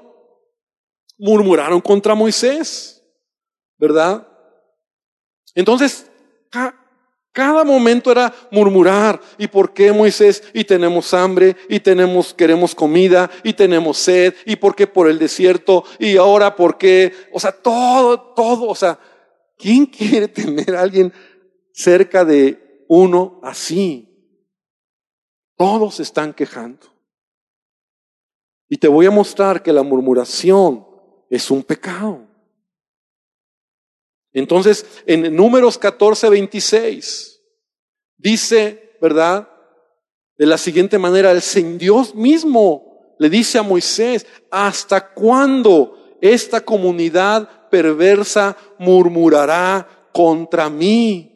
murmuraron 1.18 1.80
contra 1.80 2.14
Moisés, 2.14 3.02
¿verdad? 3.78 4.26
Entonces, 5.54 6.10
cada 7.32 7.64
momento 7.64 8.12
era 8.12 8.32
murmurar. 8.50 9.20
¿Y 9.38 9.48
por 9.48 9.72
qué 9.72 9.92
Moisés? 9.92 10.42
Y 10.52 10.64
tenemos 10.64 11.12
hambre, 11.14 11.56
y 11.68 11.80
tenemos, 11.80 12.32
queremos 12.32 12.74
comida, 12.74 13.30
y 13.42 13.52
tenemos 13.52 13.98
sed, 13.98 14.34
y 14.46 14.56
por 14.56 14.76
qué 14.76 14.86
por 14.86 15.08
el 15.08 15.18
desierto, 15.18 15.84
y 15.98 16.16
ahora 16.16 16.54
por 16.54 16.78
qué, 16.78 17.12
o 17.32 17.40
sea, 17.40 17.50
todo, 17.50 18.20
todo, 18.34 18.68
o 18.68 18.74
sea, 18.74 18.98
¿quién 19.56 19.86
quiere 19.86 20.28
tener 20.28 20.76
a 20.76 20.82
alguien 20.82 21.12
cerca 21.72 22.24
de 22.24 22.84
uno 22.88 23.40
así? 23.42 24.13
Todos 25.56 26.00
están 26.00 26.32
quejando. 26.32 26.86
Y 28.68 28.76
te 28.76 28.88
voy 28.88 29.06
a 29.06 29.10
mostrar 29.10 29.62
que 29.62 29.72
la 29.72 29.82
murmuración 29.82 30.86
es 31.30 31.50
un 31.50 31.62
pecado. 31.62 32.26
Entonces, 34.32 34.84
en 35.06 35.34
números 35.34 35.78
14, 35.78 36.28
26, 36.28 37.40
dice, 38.16 38.96
¿verdad? 39.00 39.48
De 40.36 40.46
la 40.46 40.58
siguiente 40.58 40.98
manera, 40.98 41.30
el 41.30 41.78
Dios 41.78 42.14
mismo 42.14 43.14
le 43.18 43.30
dice 43.30 43.58
a 43.58 43.62
Moisés, 43.62 44.26
¿hasta 44.50 45.12
cuándo 45.12 46.16
esta 46.20 46.60
comunidad 46.64 47.68
perversa 47.70 48.56
murmurará 48.78 50.08
contra 50.12 50.68
mí? 50.68 51.30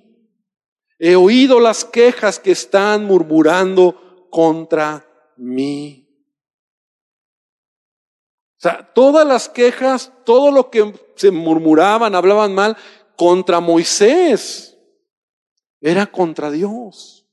He 0.99 1.15
oído 1.15 1.61
las 1.61 1.85
quejas 1.85 2.41
que 2.41 2.51
están 2.51 3.05
murmurando 3.05 4.08
contra 4.31 5.07
mí. 5.37 6.05
O 8.59 8.61
sea, 8.61 8.93
todas 8.93 9.27
las 9.27 9.49
quejas, 9.49 10.13
todo 10.25 10.51
lo 10.51 10.69
que 10.71 10.93
se 11.15 11.31
murmuraban, 11.31 12.15
hablaban 12.15 12.55
mal 12.55 12.77
contra 13.17 13.61
Moisés, 13.61 14.77
era 15.81 16.07
contra 16.07 16.51
Dios. 16.51 17.25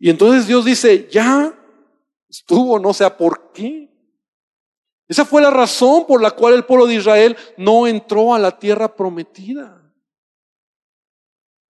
Y 0.00 0.10
entonces 0.10 0.46
Dios 0.46 0.64
dice, 0.64 1.08
ya 1.10 1.56
estuvo, 2.28 2.78
no 2.78 2.92
sé 2.92 3.08
por 3.10 3.52
qué. 3.52 3.88
Esa 5.08 5.24
fue 5.24 5.40
la 5.40 5.50
razón 5.50 6.06
por 6.06 6.20
la 6.20 6.30
cual 6.32 6.54
el 6.54 6.64
pueblo 6.64 6.86
de 6.86 6.96
Israel 6.96 7.36
no 7.56 7.86
entró 7.86 8.34
a 8.34 8.38
la 8.38 8.58
tierra 8.58 8.94
prometida. 8.94 9.74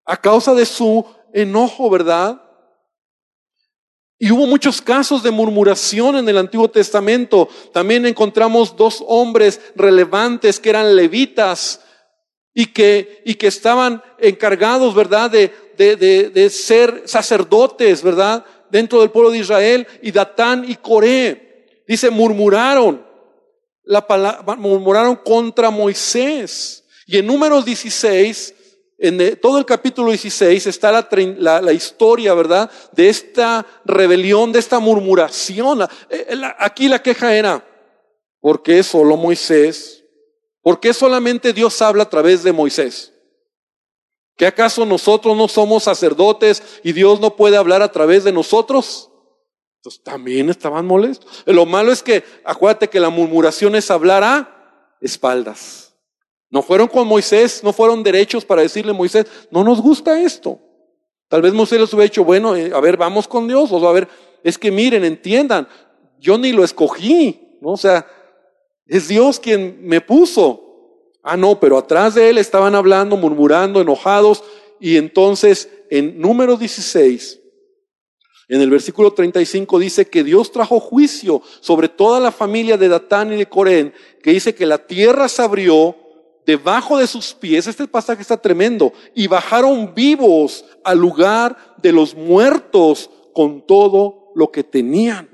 A 0.05 0.17
causa 0.17 0.55
de 0.55 0.65
su 0.65 1.05
enojo, 1.37 1.91
¿verdad? 1.91 2.43
Y 4.19 4.33
hubo 4.33 4.47
muchos 4.47 4.81
casos 4.81 5.23
de 5.23 5.31
murmuración 5.31 6.17
en 6.17 6.29
el 6.29 6.39
Antiguo 6.39 6.71
Testamento. 6.71 7.49
También 7.73 8.07
encontramos 8.07 8.75
dos 8.75 9.05
hombres 9.07 9.61
relevantes 9.75 10.59
que 10.59 10.71
eran 10.71 10.97
levitas 10.97 11.83
y 12.55 12.67
que, 12.67 13.23
y 13.27 13.35
que 13.35 13.49
estaban 13.49 14.03
encargados, 14.19 14.95
¿verdad?, 14.95 15.31
de, 15.31 15.53
de, 15.77 15.97
de, 16.31 16.51
ser 16.51 17.03
sacerdotes, 17.05 18.03
¿verdad?, 18.03 18.47
dentro 18.71 19.01
del 19.01 19.11
pueblo 19.11 19.31
de 19.31 19.39
Israel, 19.39 19.87
y 20.01 20.11
Datán 20.11 20.65
y 20.67 20.77
Coré. 20.77 21.83
Dice, 21.87 22.09
murmuraron, 22.09 23.07
la 23.85 24.07
palabra, 24.07 24.57
murmuraron 24.57 25.17
contra 25.17 25.69
Moisés. 25.69 26.85
Y 27.07 27.19
en 27.19 27.27
números 27.27 27.67
16, 27.67 28.55
en 28.99 29.39
todo 29.41 29.59
el 29.59 29.67
capítulo 29.67 30.11
16 30.11 30.67
está 30.67 30.91
la, 30.91 31.61
la, 31.61 31.73
historia, 31.73 32.33
¿verdad? 32.35 32.71
De 32.93 33.09
esta 33.09 33.67
rebelión, 33.85 34.53
de 34.53 34.59
esta 34.59 34.79
murmuración. 34.79 35.83
Eh, 36.09 36.41
aquí 36.59 36.89
la 36.89 37.03
queja 37.03 37.35
era, 37.35 37.65
¿por 38.41 38.63
qué 38.63 38.83
solo 38.83 39.17
Moisés? 39.17 40.05
¿Por 40.63 40.81
qué 40.81 40.95
solamente 40.95 41.53
Dios 41.53 41.81
habla 41.83 42.05
a 42.05 42.11
través 42.11 42.43
de 42.43 42.53
Moisés? 42.53 43.13
¿Que 44.37 44.47
acaso 44.47 44.85
nosotros 44.85 45.37
no 45.37 45.49
somos 45.49 45.85
sacerdotes 45.85 46.63
y 46.83 46.93
Dios 46.93 47.21
no 47.21 47.37
puede 47.37 47.57
hablar 47.57 47.83
a 47.83 47.93
través 47.93 48.25
de 48.25 48.33
nosotros? 48.33 49.11
Entonces 49.79 50.03
también 50.03 50.51
estaban 50.51 50.87
molestos. 50.87 51.45
Lo 51.47 51.67
malo 51.67 51.93
es 51.93 52.03
que, 52.03 52.25
acuérdate 52.45 52.89
que 52.89 52.99
la 52.99 53.11
murmuración 53.11 53.77
es 53.77 53.91
hablar 53.91 54.25
a 54.25 54.97
espaldas. 55.01 55.86
No 56.57 56.63
fueron 56.63 56.89
con 56.89 57.07
Moisés, 57.07 57.61
no 57.63 57.71
fueron 57.71 58.03
derechos 58.03 58.43
para 58.43 58.63
decirle 58.63 58.95
Moisés, 58.95 59.27
no 59.51 59.63
nos 59.63 59.79
gusta 59.79 60.19
esto. 60.19 60.59
Tal 61.29 61.43
vez 61.43 61.53
Moisés 61.53 61.79
les 61.79 61.93
hubiera 61.93 62.09
dicho, 62.09 62.25
bueno, 62.25 62.57
eh, 62.57 62.71
a 62.75 62.81
ver, 62.81 62.97
vamos 62.97 63.29
con 63.29 63.47
Dios, 63.47 63.71
o 63.71 63.87
a 63.87 63.93
ver, 63.93 64.09
es 64.43 64.57
que 64.57 64.71
miren, 64.71 65.05
entiendan, 65.05 65.69
yo 66.19 66.39
ni 66.39 66.53
lo 66.53 66.65
escogí, 66.65 67.59
¿no? 67.61 67.73
O 67.73 67.77
sea, 67.77 68.07
es 68.87 69.07
Dios 69.07 69.39
quien 69.39 69.81
me 69.83 70.01
puso. 70.01 71.11
Ah, 71.23 71.37
no, 71.37 71.61
pero 71.61 71.77
atrás 71.77 72.15
de 72.15 72.31
él 72.31 72.39
estaban 72.39 72.75
hablando, 72.75 73.19
murmurando, 73.19 73.83
enojados, 73.83 74.43
y 74.81 74.97
entonces 74.97 75.69
en 75.91 76.19
número 76.19 76.57
16, 76.57 77.39
en 78.49 78.63
el 78.63 78.71
versículo 78.71 79.13
35 79.13 79.79
dice 79.79 80.09
que 80.09 80.25
Dios 80.25 80.53
trajo 80.53 80.81
juicio 80.81 81.43
sobre 81.61 81.91
toda 81.91 82.19
la 82.19 82.33
familia 82.33 82.79
de 82.79 82.89
Datán 82.89 83.31
y 83.35 83.37
de 83.37 83.47
Corén, 83.47 83.93
que 84.23 84.31
dice 84.31 84.55
que 84.55 84.65
la 84.65 84.79
tierra 84.79 85.29
se 85.29 85.43
abrió 85.43 86.06
debajo 86.47 86.97
de 86.97 87.09
sus 87.09 87.35
pies, 87.35 87.67
este 87.67 87.89
pasaje 87.89 88.23
está 88.23 88.37
tremendo, 88.37 88.93
y 89.15 89.27
bajaron 89.27 89.93
vivos 89.95 90.65
al 90.85 90.99
lugar 90.99 91.75
de 91.83 91.93
los 91.93 92.15
muertos 92.15 93.11
con 93.35 93.67
todo 93.67 94.33
lo 94.37 94.51
que 94.53 94.63
tenían. 94.63 95.29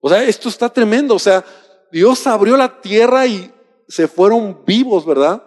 O 0.00 0.08
sea, 0.08 0.22
esto 0.22 0.48
está 0.48 0.72
tremendo, 0.72 1.16
o 1.16 1.18
sea, 1.18 1.44
Dios 1.90 2.26
abrió 2.26 2.56
la 2.56 2.80
tierra 2.80 3.26
y 3.26 3.52
se 3.88 4.06
fueron 4.06 4.64
vivos, 4.64 5.04
¿verdad? 5.04 5.42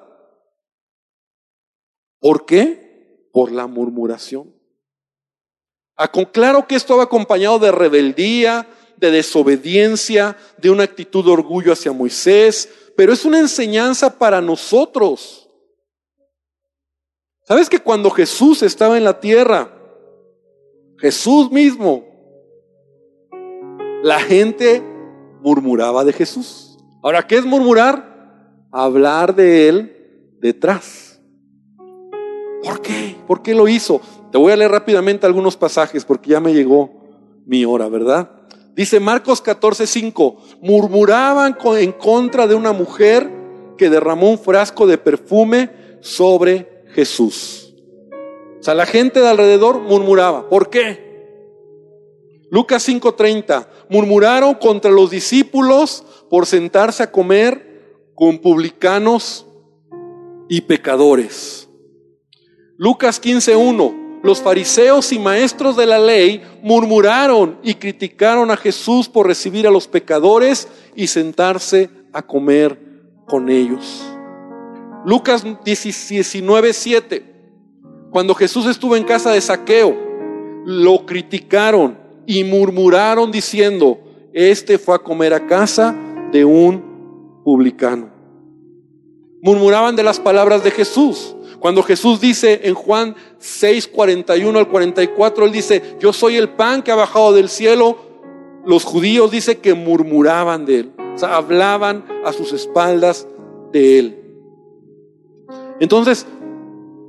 ¿Por 2.19 2.45
qué? 2.45 3.29
Por 3.31 3.51
la 3.51 3.65
murmuración. 3.65 4.53
Claro 6.31 6.67
que 6.67 6.75
esto 6.75 6.97
va 6.97 7.03
acompañado 7.03 7.59
de 7.59 7.71
rebeldía, 7.71 8.67
de 8.97 9.11
desobediencia, 9.11 10.37
de 10.57 10.69
una 10.69 10.83
actitud 10.83 11.23
de 11.23 11.31
orgullo 11.31 11.71
hacia 11.71 11.91
Moisés, 11.91 12.69
pero 12.97 13.13
es 13.13 13.25
una 13.25 13.39
enseñanza 13.39 14.17
para 14.17 14.41
nosotros. 14.41 15.47
¿Sabes 17.43 17.69
que 17.69 17.79
cuando 17.79 18.09
Jesús 18.09 18.63
estaba 18.63 18.97
en 18.97 19.03
la 19.03 19.19
tierra, 19.19 19.71
Jesús 20.97 21.51
mismo, 21.51 22.03
la 24.01 24.19
gente 24.19 24.83
murmuraba 25.41 26.03
de 26.03 26.11
Jesús? 26.11 26.79
Ahora, 27.03 27.27
¿qué 27.27 27.35
es 27.35 27.45
murmurar? 27.45 28.65
Hablar 28.71 29.35
de 29.35 29.69
Él 29.69 30.35
detrás. 30.41 31.21
¿Por 32.63 32.81
qué? 32.81 33.15
¿Por 33.27 33.43
qué 33.43 33.53
lo 33.53 33.67
hizo? 33.67 34.01
Te 34.31 34.39
voy 34.39 34.51
a 34.51 34.57
leer 34.57 34.71
rápidamente 34.71 35.27
algunos 35.27 35.55
pasajes 35.55 36.03
porque 36.03 36.31
ya 36.31 36.39
me 36.39 36.51
llegó 36.51 36.89
mi 37.45 37.63
hora, 37.63 37.89
¿verdad? 37.89 38.36
Dice 38.77 38.99
Marcos 38.99 39.41
14:5, 39.41 40.37
murmuraban 40.61 41.57
en 41.79 41.91
contra 41.93 42.45
de 42.45 42.53
una 42.53 42.73
mujer 42.73 43.27
que 43.75 43.89
derramó 43.89 44.29
un 44.29 44.37
frasco 44.37 44.85
de 44.85 44.99
perfume 44.99 45.71
sobre 45.99 46.83
Jesús. 46.93 47.73
O 48.59 48.63
sea, 48.63 48.75
la 48.75 48.85
gente 48.85 49.19
de 49.19 49.29
alrededor 49.29 49.79
murmuraba. 49.81 50.47
¿Por 50.47 50.69
qué? 50.69 51.07
Lucas 52.51 52.83
5:30, 52.87 53.67
murmuraron 53.89 54.53
contra 54.53 54.91
los 54.91 55.09
discípulos 55.09 56.03
por 56.29 56.45
sentarse 56.45 57.01
a 57.01 57.11
comer 57.11 58.11
con 58.13 58.37
publicanos 58.37 59.47
y 60.49 60.61
pecadores. 60.61 61.67
Lucas 62.77 63.19
15:1, 63.19 64.06
los 64.23 64.41
fariseos 64.41 65.11
y 65.13 65.19
maestros 65.19 65.77
de 65.77 65.85
la 65.85 65.99
ley 65.99 66.41
murmuraron 66.63 67.59
y 67.63 67.75
criticaron 67.75 68.51
a 68.51 68.57
Jesús 68.57 69.07
por 69.07 69.27
recibir 69.27 69.67
a 69.67 69.71
los 69.71 69.87
pecadores 69.87 70.67
y 70.95 71.07
sentarse 71.07 71.89
a 72.13 72.21
comer 72.21 72.79
con 73.25 73.49
ellos. 73.49 74.03
Lucas 75.05 75.45
19, 75.63 76.73
7. 76.73 77.35
Cuando 78.11 78.35
Jesús 78.35 78.65
estuvo 78.65 78.95
en 78.95 79.03
casa 79.03 79.31
de 79.31 79.39
Saqueo, 79.39 79.95
lo 80.65 81.05
criticaron 81.05 81.97
y 82.25 82.43
murmuraron 82.43 83.31
diciendo, 83.31 83.99
este 84.33 84.77
fue 84.77 84.95
a 84.95 84.99
comer 84.99 85.33
a 85.33 85.47
casa 85.47 85.95
de 86.33 86.43
un 86.43 87.41
publicano. 87.45 88.09
Murmuraban 89.41 89.95
de 89.95 90.03
las 90.03 90.19
palabras 90.19 90.63
de 90.63 90.71
Jesús. 90.71 91.36
Cuando 91.59 91.81
Jesús 91.83 92.21
dice 92.21 92.61
en 92.63 92.73
Juan 92.75 93.15
6, 93.39 93.87
41 93.87 94.59
al 94.59 94.67
44, 94.67 95.45
Él 95.45 95.51
dice, 95.51 95.95
yo 95.99 96.13
soy 96.13 96.35
el 96.35 96.49
pan 96.49 96.83
que 96.83 96.91
ha 96.91 96.95
bajado 96.95 97.33
del 97.33 97.49
cielo, 97.49 97.97
los 98.65 98.83
judíos 98.83 99.31
dice 99.31 99.57
que 99.57 99.73
murmuraban 99.73 100.65
de 100.65 100.79
Él, 100.79 100.91
o 101.15 101.17
sea, 101.17 101.35
hablaban 101.37 102.05
a 102.25 102.33
sus 102.33 102.53
espaldas 102.53 103.27
de 103.71 103.99
Él. 103.99 104.23
Entonces, 105.79 106.25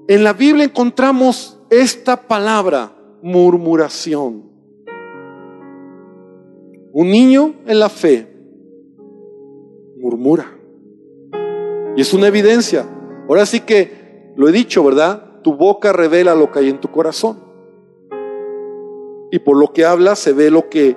en 0.06 0.24
la 0.24 0.32
Biblia 0.32 0.64
encontramos 0.64 1.58
esta 1.68 2.28
palabra, 2.28 2.92
murmuración. 3.22 4.44
Un 6.92 7.10
niño 7.10 7.54
en 7.66 7.78
la 7.78 7.88
fe 7.88 8.26
murmura. 9.98 10.52
Y 11.96 12.00
es 12.00 12.12
una 12.12 12.28
evidencia. 12.28 12.86
Ahora 13.28 13.44
sí 13.44 13.60
que 13.60 13.97
lo 14.38 14.48
he 14.48 14.52
dicho, 14.52 14.84
¿verdad? 14.84 15.40
Tu 15.42 15.52
boca 15.56 15.92
revela 15.92 16.36
lo 16.36 16.52
que 16.52 16.60
hay 16.60 16.68
en 16.68 16.78
tu 16.78 16.92
corazón. 16.92 17.40
Y 19.32 19.40
por 19.40 19.56
lo 19.56 19.72
que 19.72 19.84
hablas 19.84 20.20
se 20.20 20.32
ve 20.32 20.48
lo 20.48 20.68
que 20.68 20.96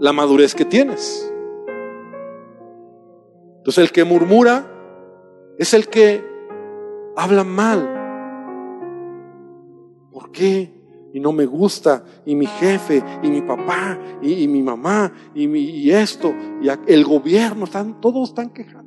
la 0.00 0.12
madurez 0.12 0.56
que 0.56 0.64
tienes. 0.64 1.32
Entonces 3.58 3.84
el 3.84 3.92
que 3.92 4.02
murmura 4.02 4.66
es 5.58 5.74
el 5.74 5.86
que 5.86 6.24
habla 7.16 7.44
mal. 7.44 7.88
¿Por 10.10 10.32
qué? 10.32 10.74
Y 11.12 11.20
no 11.20 11.30
me 11.30 11.46
gusta, 11.46 12.04
y 12.26 12.34
mi 12.34 12.46
jefe, 12.46 13.00
y 13.22 13.30
mi 13.30 13.42
papá, 13.42 13.96
y, 14.20 14.48
mi 14.48 14.60
mamá, 14.60 15.12
y, 15.36 15.46
mi, 15.46 15.60
y 15.60 15.92
esto, 15.92 16.34
y 16.60 16.68
el 16.92 17.04
gobierno, 17.04 17.66
están, 17.66 18.00
todos 18.00 18.30
están 18.30 18.50
quejando, 18.50 18.81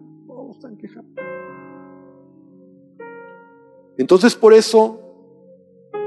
Entonces 3.97 4.35
por 4.35 4.53
eso 4.53 4.99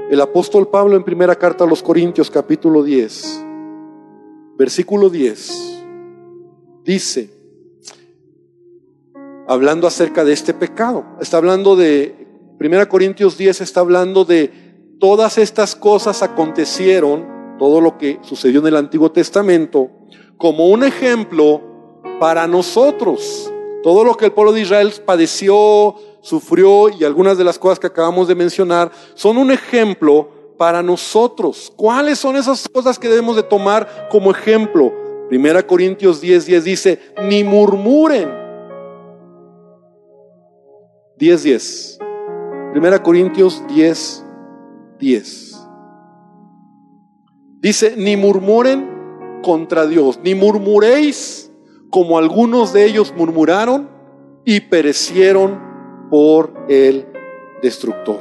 el 0.09 0.21
apóstol 0.21 0.67
Pablo 0.67 0.95
en 0.95 1.03
primera 1.03 1.35
carta 1.35 1.63
a 1.63 1.67
los 1.67 1.83
Corintios 1.83 2.29
capítulo 2.31 2.83
10, 2.83 3.45
versículo 4.57 5.09
10, 5.09 5.83
dice, 6.83 7.29
hablando 9.47 9.87
acerca 9.87 10.23
de 10.23 10.33
este 10.33 10.53
pecado, 10.53 11.05
está 11.21 11.37
hablando 11.37 11.75
de, 11.75 12.27
primera 12.57 12.87
Corintios 12.89 13.37
10 13.37 13.61
está 13.61 13.79
hablando 13.79 14.25
de 14.25 14.51
todas 14.99 15.37
estas 15.37 15.75
cosas 15.75 16.21
acontecieron, 16.21 17.57
todo 17.57 17.81
lo 17.81 17.97
que 17.97 18.19
sucedió 18.21 18.59
en 18.59 18.67
el 18.67 18.75
Antiguo 18.75 19.11
Testamento, 19.11 19.89
como 20.37 20.67
un 20.67 20.83
ejemplo 20.83 21.61
para 22.19 22.47
nosotros. 22.47 23.51
Todo 23.81 24.03
lo 24.03 24.15
que 24.15 24.25
el 24.25 24.31
pueblo 24.31 24.51
de 24.51 24.61
Israel 24.61 24.91
padeció, 25.05 25.95
sufrió 26.29 26.89
y 26.89 27.03
algunas 27.03 27.37
de 27.37 27.43
las 27.43 27.57
cosas 27.57 27.79
que 27.79 27.87
acabamos 27.87 28.27
de 28.27 28.35
mencionar 28.35 28.91
son 29.15 29.37
un 29.37 29.51
ejemplo 29.51 30.29
para 30.57 30.83
nosotros. 30.83 31.73
¿Cuáles 31.75 32.19
son 32.19 32.35
esas 32.35 32.67
cosas 32.69 32.99
que 32.99 33.09
debemos 33.09 33.35
de 33.35 33.43
tomar 33.43 34.07
como 34.11 34.29
ejemplo? 34.31 34.93
Primera 35.27 35.65
Corintios 35.65 36.21
10, 36.21 36.45
10 36.45 36.63
dice, 36.63 36.99
ni 37.23 37.43
murmuren. 37.43 38.29
10, 41.17 41.43
10. 41.43 41.99
Primera 42.71 43.01
Corintios 43.01 43.63
10, 43.67 44.25
10. 44.99 45.67
Dice, 47.61 47.95
ni 47.97 48.15
murmuren 48.15 49.41
contra 49.43 49.85
Dios, 49.85 50.19
ni 50.23 50.35
murmuréis 50.35 51.51
como 51.89 52.17
algunos 52.17 52.71
de 52.71 52.85
ellos 52.85 53.13
murmuraron 53.17 53.89
y 54.45 54.61
perecieron 54.61 55.68
por 56.09 56.53
el 56.67 57.05
destructor. 57.61 58.19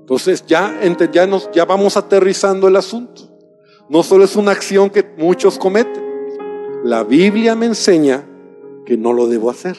Entonces 0.00 0.44
ya, 0.46 0.80
ya, 1.12 1.26
nos, 1.26 1.50
ya 1.52 1.64
vamos 1.64 1.96
aterrizando 1.96 2.66
el 2.66 2.76
asunto. 2.76 3.22
No 3.88 4.02
solo 4.02 4.24
es 4.24 4.36
una 4.36 4.52
acción 4.52 4.90
que 4.90 5.04
muchos 5.16 5.58
cometen. 5.58 6.02
La 6.82 7.04
Biblia 7.04 7.54
me 7.54 7.66
enseña 7.66 8.26
que 8.84 8.96
no 8.96 9.12
lo 9.12 9.28
debo 9.28 9.50
hacer. 9.50 9.76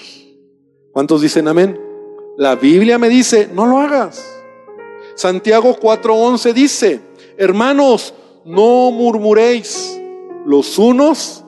¿Cuántos 0.92 1.22
dicen 1.22 1.48
amén? 1.48 1.80
La 2.38 2.56
Biblia 2.56 2.98
me 2.98 3.10
dice, 3.10 3.50
no 3.54 3.66
lo 3.66 3.80
hagas. 3.80 4.26
Santiago 5.16 5.76
4:11 5.78 6.54
dice, 6.54 7.02
hermanos, 7.38 8.14
no 8.46 8.92
murmuréis 8.92 10.00
los 10.46 10.80
unos 10.80 11.44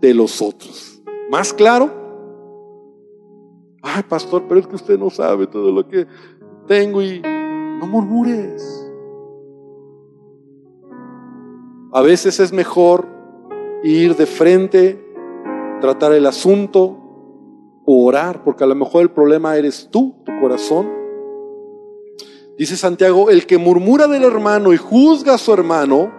de 0.00 0.14
los 0.14 0.40
otros. 0.40 1.02
¿Más 1.30 1.52
claro? 1.52 1.97
Ay, 3.94 4.02
pastor, 4.02 4.44
pero 4.46 4.60
es 4.60 4.66
que 4.66 4.76
usted 4.76 4.98
no 4.98 5.08
sabe 5.08 5.46
todo 5.46 5.72
lo 5.72 5.88
que 5.88 6.06
tengo 6.66 7.00
y 7.00 7.20
no 7.20 7.86
murmures. 7.86 8.84
A 11.92 12.02
veces 12.02 12.38
es 12.38 12.52
mejor 12.52 13.06
ir 13.82 14.14
de 14.14 14.26
frente, 14.26 15.02
tratar 15.80 16.12
el 16.12 16.26
asunto 16.26 16.98
o 17.86 18.04
orar, 18.04 18.44
porque 18.44 18.64
a 18.64 18.66
lo 18.66 18.74
mejor 18.74 19.02
el 19.02 19.10
problema 19.10 19.56
eres 19.56 19.88
tú, 19.90 20.16
tu 20.24 20.32
corazón. 20.40 20.86
Dice 22.58 22.76
Santiago, 22.76 23.30
el 23.30 23.46
que 23.46 23.56
murmura 23.56 24.06
del 24.06 24.24
hermano 24.24 24.74
y 24.74 24.76
juzga 24.76 25.34
a 25.34 25.38
su 25.38 25.52
hermano, 25.54 26.12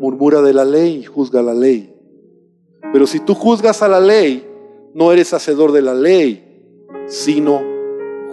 murmura 0.00 0.40
de 0.40 0.54
la 0.54 0.64
ley 0.64 1.00
y 1.00 1.04
juzga 1.04 1.42
la 1.42 1.52
ley. 1.52 1.94
Pero 2.92 3.06
si 3.06 3.20
tú 3.20 3.34
juzgas 3.34 3.82
a 3.82 3.88
la 3.88 4.00
ley, 4.00 4.46
no 4.94 5.12
eres 5.12 5.34
hacedor 5.34 5.72
de 5.72 5.82
la 5.82 5.92
ley, 5.92 6.47
sino 7.06 7.62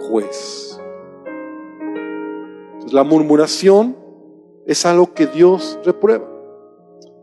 juez. 0.08 0.80
la 2.92 3.02
murmuración 3.02 3.96
es 4.66 4.86
algo 4.86 5.12
que 5.12 5.26
Dios 5.26 5.78
reprueba. 5.84 6.28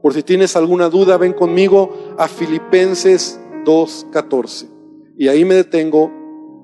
Por 0.02 0.13
si 0.13 0.24
tienes 0.24 0.56
alguna 0.58 0.89
duda, 0.89 1.17
ven 1.17 1.32
conmigo 1.34 2.15
a 2.17 2.28
Filipenses 2.28 3.39
2.14. 3.63 4.67
Y 5.17 5.30
ahí 5.30 5.46
me 5.46 5.56
detengo 5.56 6.12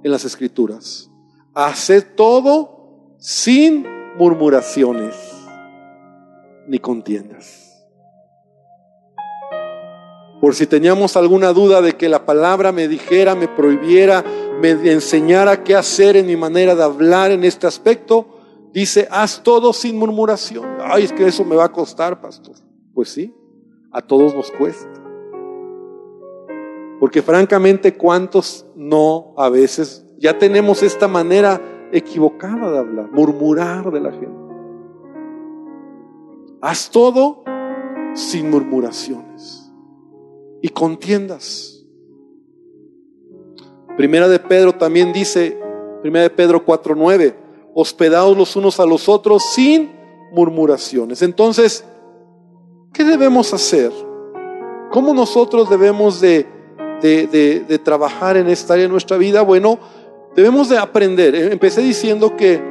en 0.04 0.12
las 0.12 0.26
escrituras. 0.26 1.10
Haced 1.54 2.16
todo 2.16 3.16
sin 3.18 3.86
murmuraciones 4.18 5.16
ni 6.68 6.80
contiendas. 6.80 7.59
Por 10.40 10.56
si 10.56 10.68
teníamos 10.68 11.18
alguna 11.18 11.52
duda 11.52 11.82
de 11.82 11.94
que 11.94 12.08
la 12.08 12.26
palabra 12.26 12.72
me 12.72 12.88
dijera, 12.88 13.36
me 13.36 13.50
prohibiera, 13.50 14.24
me 14.62 14.72
enseñara 14.72 15.64
qué 15.64 15.76
hacer 15.76 16.16
en 16.16 16.28
mi 16.28 16.38
manera 16.38 16.76
de 16.76 16.84
hablar 16.84 17.32
en 17.32 17.44
este 17.44 17.68
aspecto, 17.68 18.26
dice, 18.72 19.08
haz 19.12 19.44
todo 19.44 19.74
sin 19.74 19.98
murmuración. 19.98 20.78
Ay, 20.82 21.04
es 21.04 21.12
que 21.12 21.28
eso 21.28 21.44
me 21.44 21.58
va 21.58 21.66
a 21.66 21.72
costar, 21.72 22.22
pastor. 22.22 22.56
Pues 22.94 23.10
sí, 23.10 23.36
a 23.92 24.02
todos 24.02 24.34
nos 24.34 24.50
cuesta. 24.52 24.90
Porque 27.02 27.22
francamente, 27.22 27.98
¿cuántos 27.98 28.66
no 28.76 29.34
a 29.38 29.50
veces 29.50 30.06
ya 30.18 30.38
tenemos 30.38 30.84
esta 30.84 31.10
manera 31.10 31.62
equivocada 31.92 32.72
de 32.72 32.78
hablar, 32.78 33.12
murmurar 33.12 33.92
de 33.92 34.00
la 34.00 34.12
gente? 34.12 34.40
Haz 36.62 36.90
todo 36.90 37.44
sin 38.14 38.50
murmuraciones 38.50 39.59
y 40.62 40.70
contiendas. 40.70 41.86
Primera 43.98 44.28
de 44.28 44.40
Pedro 44.40 44.74
también 44.74 45.12
dice, 45.14 45.58
Primera 46.02 46.24
de 46.24 46.30
Pedro 46.30 46.66
4:9, 46.66 47.36
hospedados 47.74 48.38
los 48.38 48.56
unos 48.56 48.80
a 48.80 48.86
los 48.86 49.10
otros 49.10 49.44
sin 49.54 49.92
murmuraciones. 50.32 51.22
Entonces, 51.22 51.84
¿Qué 52.94 53.04
debemos 53.04 53.54
hacer? 53.54 53.92
¿Cómo 54.92 55.14
nosotros 55.14 55.70
debemos 55.70 56.20
de, 56.20 56.46
de, 57.02 57.80
trabajar 57.84 58.38
en 58.38 58.48
esta 58.48 58.74
área 58.74 58.86
de 58.86 58.92
nuestra 58.92 59.18
vida? 59.18 59.42
Bueno, 59.42 59.78
debemos 60.36 60.70
de 60.70 60.78
aprender. 60.78 61.36
Eh, 61.36 61.52
empecé 61.52 61.82
diciendo 61.82 62.36
que 62.36 62.62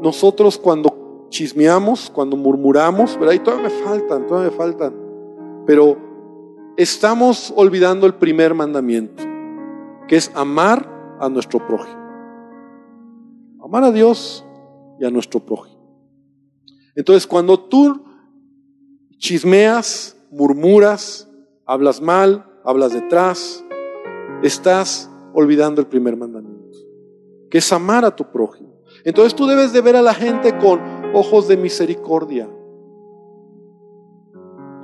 nosotros 0.00 0.58
cuando 0.58 1.26
chismeamos, 1.28 2.10
cuando 2.10 2.36
murmuramos, 2.36 3.18
¿verdad? 3.18 3.34
Y 3.34 3.38
todavía 3.38 3.68
me 3.68 3.84
faltan, 3.84 4.26
todavía 4.26 4.50
me 4.50 4.56
faltan. 4.56 4.94
Pero 5.66 5.96
estamos 6.76 7.52
olvidando 7.56 8.06
el 8.06 8.14
primer 8.14 8.54
mandamiento, 8.54 9.22
que 10.08 10.16
es 10.16 10.30
amar 10.34 11.16
a 11.20 11.28
nuestro 11.28 11.64
prójimo. 11.66 12.02
Amar 13.62 13.84
a 13.84 13.92
Dios 13.92 14.44
y 15.00 15.04
a 15.04 15.10
nuestro 15.10 15.40
prójimo. 15.40 15.74
Entonces, 16.94 17.26
cuando 17.26 17.58
tú 17.58 18.04
chismeas, 19.18 20.16
murmuras, 20.30 21.28
hablas 21.66 22.00
mal, 22.00 22.46
hablas 22.64 22.92
detrás, 22.92 23.64
estás 24.42 25.10
olvidando 25.32 25.80
el 25.80 25.86
primer 25.86 26.16
mandamiento, 26.16 26.78
que 27.50 27.58
es 27.58 27.72
amar 27.72 28.04
a 28.04 28.14
tu 28.14 28.30
prójimo. 28.30 28.74
Entonces 29.04 29.34
tú 29.34 29.46
debes 29.46 29.72
de 29.72 29.80
ver 29.80 29.96
a 29.96 30.02
la 30.02 30.14
gente 30.14 30.56
con 30.58 30.80
ojos 31.14 31.48
de 31.48 31.56
misericordia. 31.56 32.48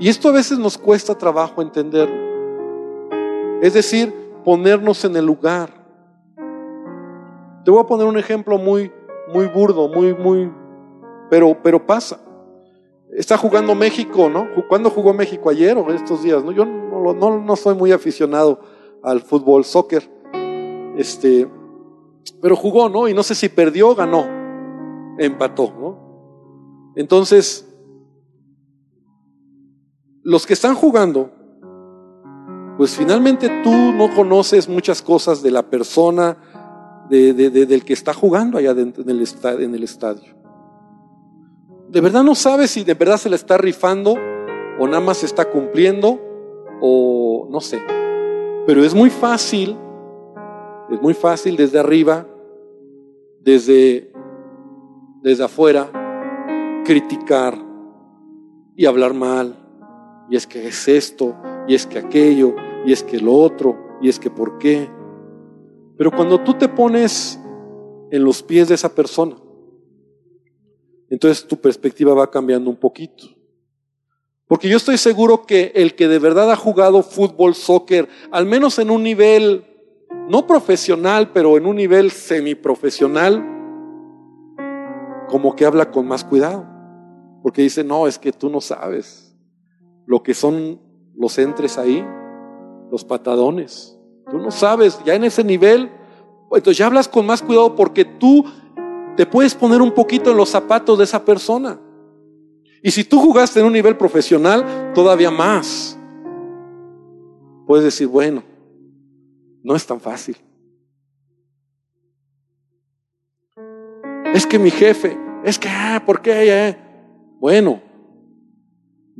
Y 0.00 0.08
esto 0.08 0.30
a 0.30 0.32
veces 0.32 0.58
nos 0.58 0.78
cuesta 0.78 1.14
trabajo 1.14 1.60
entenderlo. 1.60 2.16
Es 3.60 3.74
decir, 3.74 4.14
ponernos 4.42 5.04
en 5.04 5.14
el 5.14 5.26
lugar. 5.26 5.68
Te 7.64 7.70
voy 7.70 7.80
a 7.80 7.86
poner 7.86 8.06
un 8.06 8.16
ejemplo 8.16 8.56
muy, 8.56 8.90
muy 9.32 9.46
burdo, 9.46 9.88
muy, 9.88 10.14
muy, 10.14 10.50
pero, 11.28 11.54
pero 11.62 11.86
pasa. 11.86 12.18
Está 13.12 13.36
jugando 13.36 13.74
México, 13.74 14.30
¿no? 14.30 14.48
¿Cuándo 14.68 14.88
jugó 14.88 15.12
México? 15.12 15.50
Ayer 15.50 15.76
o 15.76 15.92
estos 15.92 16.22
días, 16.22 16.42
¿no? 16.42 16.52
Yo 16.52 16.64
no, 16.64 17.12
no, 17.12 17.38
no 17.38 17.56
soy 17.56 17.74
muy 17.74 17.92
aficionado 17.92 18.58
al 19.02 19.20
fútbol, 19.20 19.64
soccer. 19.64 20.10
Este, 20.96 21.46
pero 22.40 22.56
jugó, 22.56 22.88
¿no? 22.88 23.06
Y 23.06 23.12
no 23.12 23.22
sé 23.22 23.34
si 23.34 23.50
perdió 23.50 23.90
o 23.90 23.94
ganó. 23.94 24.24
Empató, 25.18 25.74
¿no? 25.78 26.92
Entonces, 26.96 27.69
los 30.30 30.46
que 30.46 30.54
están 30.54 30.74
jugando, 30.74 31.30
pues 32.76 32.96
finalmente 32.96 33.48
tú 33.62 33.70
no 33.70 34.14
conoces 34.14 34.68
muchas 34.68 35.02
cosas 35.02 35.42
de 35.42 35.50
la 35.50 35.62
persona, 35.62 36.36
de, 37.08 37.32
del 37.50 37.84
que 37.84 37.92
está 37.92 38.14
jugando 38.14 38.56
allá 38.56 38.70
en 38.70 38.94
el, 38.96 39.26
en 39.62 39.74
el 39.74 39.82
estadio 39.82 40.40
de 41.90 42.00
verdad 42.00 42.22
no 42.22 42.34
sabe 42.34 42.68
si 42.68 42.84
de 42.84 42.94
verdad 42.94 43.16
se 43.16 43.28
le 43.28 43.36
está 43.36 43.58
rifando 43.58 44.14
o 44.78 44.86
nada 44.86 45.00
más 45.00 45.18
se 45.18 45.26
está 45.26 45.50
cumpliendo 45.50 46.20
o 46.80 47.48
no 47.50 47.60
sé. 47.60 47.82
Pero 48.66 48.84
es 48.84 48.94
muy 48.94 49.10
fácil, 49.10 49.76
es 50.90 51.02
muy 51.02 51.14
fácil 51.14 51.56
desde 51.56 51.80
arriba, 51.80 52.26
desde, 53.40 54.12
desde 55.22 55.44
afuera, 55.44 56.82
criticar 56.84 57.58
y 58.76 58.86
hablar 58.86 59.12
mal. 59.12 59.56
Y 60.30 60.36
es 60.36 60.46
que 60.46 60.68
es 60.68 60.86
esto, 60.86 61.34
y 61.66 61.74
es 61.74 61.86
que 61.86 61.98
aquello, 61.98 62.54
y 62.86 62.92
es 62.92 63.02
que 63.02 63.18
lo 63.18 63.34
otro, 63.34 63.98
y 64.00 64.08
es 64.08 64.20
que 64.20 64.30
por 64.30 64.58
qué. 64.58 64.88
Pero 65.98 66.12
cuando 66.12 66.40
tú 66.42 66.54
te 66.54 66.68
pones 66.68 67.38
en 68.12 68.24
los 68.24 68.40
pies 68.40 68.68
de 68.68 68.76
esa 68.76 68.94
persona, 68.94 69.36
entonces 71.10 71.44
tu 71.46 71.56
perspectiva 71.56 72.14
va 72.14 72.30
cambiando 72.30 72.70
un 72.70 72.76
poquito. 72.76 73.24
Porque 74.46 74.68
yo 74.68 74.76
estoy 74.76 74.98
seguro 74.98 75.46
que 75.46 75.72
el 75.74 75.96
que 75.96 76.06
de 76.06 76.20
verdad 76.20 76.52
ha 76.52 76.56
jugado 76.56 77.02
fútbol, 77.02 77.56
soccer, 77.56 78.08
al 78.30 78.46
menos 78.46 78.78
en 78.78 78.90
un 78.90 79.02
nivel, 79.02 79.64
no 80.28 80.46
profesional, 80.46 81.32
pero 81.32 81.56
en 81.56 81.66
un 81.66 81.74
nivel 81.74 82.12
semiprofesional, 82.12 83.44
como 85.28 85.56
que 85.56 85.66
habla 85.66 85.90
con 85.90 86.06
más 86.06 86.24
cuidado. 86.24 86.66
Porque 87.42 87.62
dice, 87.62 87.82
no, 87.82 88.06
es 88.06 88.16
que 88.16 88.32
tú 88.32 88.48
no 88.48 88.60
sabes 88.60 89.29
lo 90.10 90.24
que 90.24 90.34
son 90.34 90.80
los 91.14 91.38
entres 91.38 91.78
ahí, 91.78 92.04
los 92.90 93.04
patadones. 93.04 93.96
Tú 94.28 94.38
no 94.38 94.50
sabes, 94.50 94.98
ya 95.04 95.14
en 95.14 95.22
ese 95.22 95.44
nivel, 95.44 95.88
entonces 96.50 96.78
ya 96.78 96.86
hablas 96.86 97.06
con 97.06 97.24
más 97.24 97.42
cuidado 97.42 97.76
porque 97.76 98.04
tú 98.04 98.44
te 99.16 99.24
puedes 99.24 99.54
poner 99.54 99.80
un 99.80 99.92
poquito 99.92 100.32
en 100.32 100.36
los 100.36 100.48
zapatos 100.48 100.98
de 100.98 101.04
esa 101.04 101.24
persona. 101.24 101.78
Y 102.82 102.90
si 102.90 103.04
tú 103.04 103.20
jugaste 103.20 103.60
en 103.60 103.66
un 103.66 103.72
nivel 103.72 103.96
profesional, 103.96 104.90
todavía 104.94 105.30
más. 105.30 105.96
Puedes 107.68 107.84
decir, 107.84 108.08
bueno, 108.08 108.42
no 109.62 109.76
es 109.76 109.86
tan 109.86 110.00
fácil. 110.00 110.36
Es 114.34 114.44
que 114.44 114.58
mi 114.58 114.72
jefe, 114.72 115.16
es 115.44 115.56
que, 115.56 115.68
ah, 115.68 116.02
¿por 116.04 116.20
qué? 116.20 116.68
Eh? 116.68 116.76
Bueno, 117.38 117.89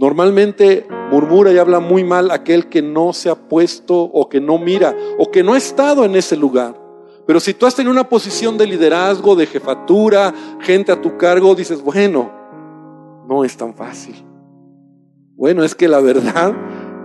normalmente 0.01 0.87
murmura 1.11 1.53
y 1.53 1.59
habla 1.59 1.79
muy 1.79 2.05
mal 2.05 2.31
aquel 2.31 2.71
que 2.71 2.81
no 2.81 3.13
se 3.13 3.29
ha 3.29 3.35
puesto 3.35 4.01
o 4.01 4.31
que 4.31 4.41
no 4.41 4.57
mira 4.57 4.97
o 5.19 5.31
que 5.31 5.43
no 5.43 5.53
ha 5.53 5.59
estado 5.59 6.07
en 6.07 6.17
ese 6.17 6.37
lugar. 6.37 6.75
Pero 7.27 7.39
si 7.39 7.53
tú 7.53 7.67
has 7.67 7.75
tenido 7.75 7.93
una 7.93 8.09
posición 8.09 8.57
de 8.57 8.67
liderazgo, 8.67 9.37
de 9.37 9.45
jefatura, 9.45 10.33
gente 10.61 10.91
a 10.91 11.01
tu 11.01 11.19
cargo, 11.19 11.55
dices, 11.55 11.83
bueno, 11.83 12.33
no 13.29 13.45
es 13.45 13.55
tan 13.59 13.75
fácil. 13.75 14.17
Bueno, 15.37 15.63
es 15.63 15.75
que 15.75 15.87
la 15.87 16.01
verdad 16.01 16.55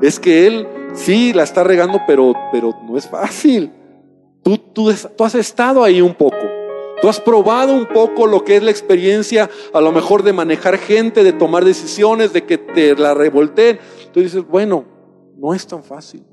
es 0.02 0.18
que 0.18 0.48
él 0.48 0.66
sí 0.94 1.34
la 1.34 1.44
está 1.44 1.66
regando, 1.66 2.00
pero, 2.08 2.34
pero 2.54 2.72
no 2.88 2.98
es 2.98 3.10
fácil. 3.10 3.74
Tú, 4.42 4.58
tú, 4.58 4.90
tú 5.18 5.24
has 5.26 5.36
estado 5.36 5.84
ahí 5.84 6.00
un 6.00 6.14
poco. 6.14 6.35
Has 7.10 7.20
probado 7.20 7.74
un 7.74 7.86
poco 7.86 8.28
lo 8.28 8.44
que 8.44 8.56
es 8.56 8.64
la 8.64 8.72
experiencia, 8.72 9.50
a 9.74 9.82
lo 9.82 9.92
mejor 9.92 10.24
de 10.24 10.34
manejar 10.34 10.78
gente, 10.78 11.24
de 11.24 11.34
tomar 11.34 11.66
decisiones, 11.66 12.34
de 12.34 12.44
que 12.44 12.58
te 12.58 12.96
la 12.96 13.14
revolteen. 13.14 13.80
Tú 14.14 14.22
dices, 14.22 14.48
bueno, 14.48 14.86
no 15.38 15.54
es 15.54 15.68
tan 15.68 15.84
fácil. 15.84 16.24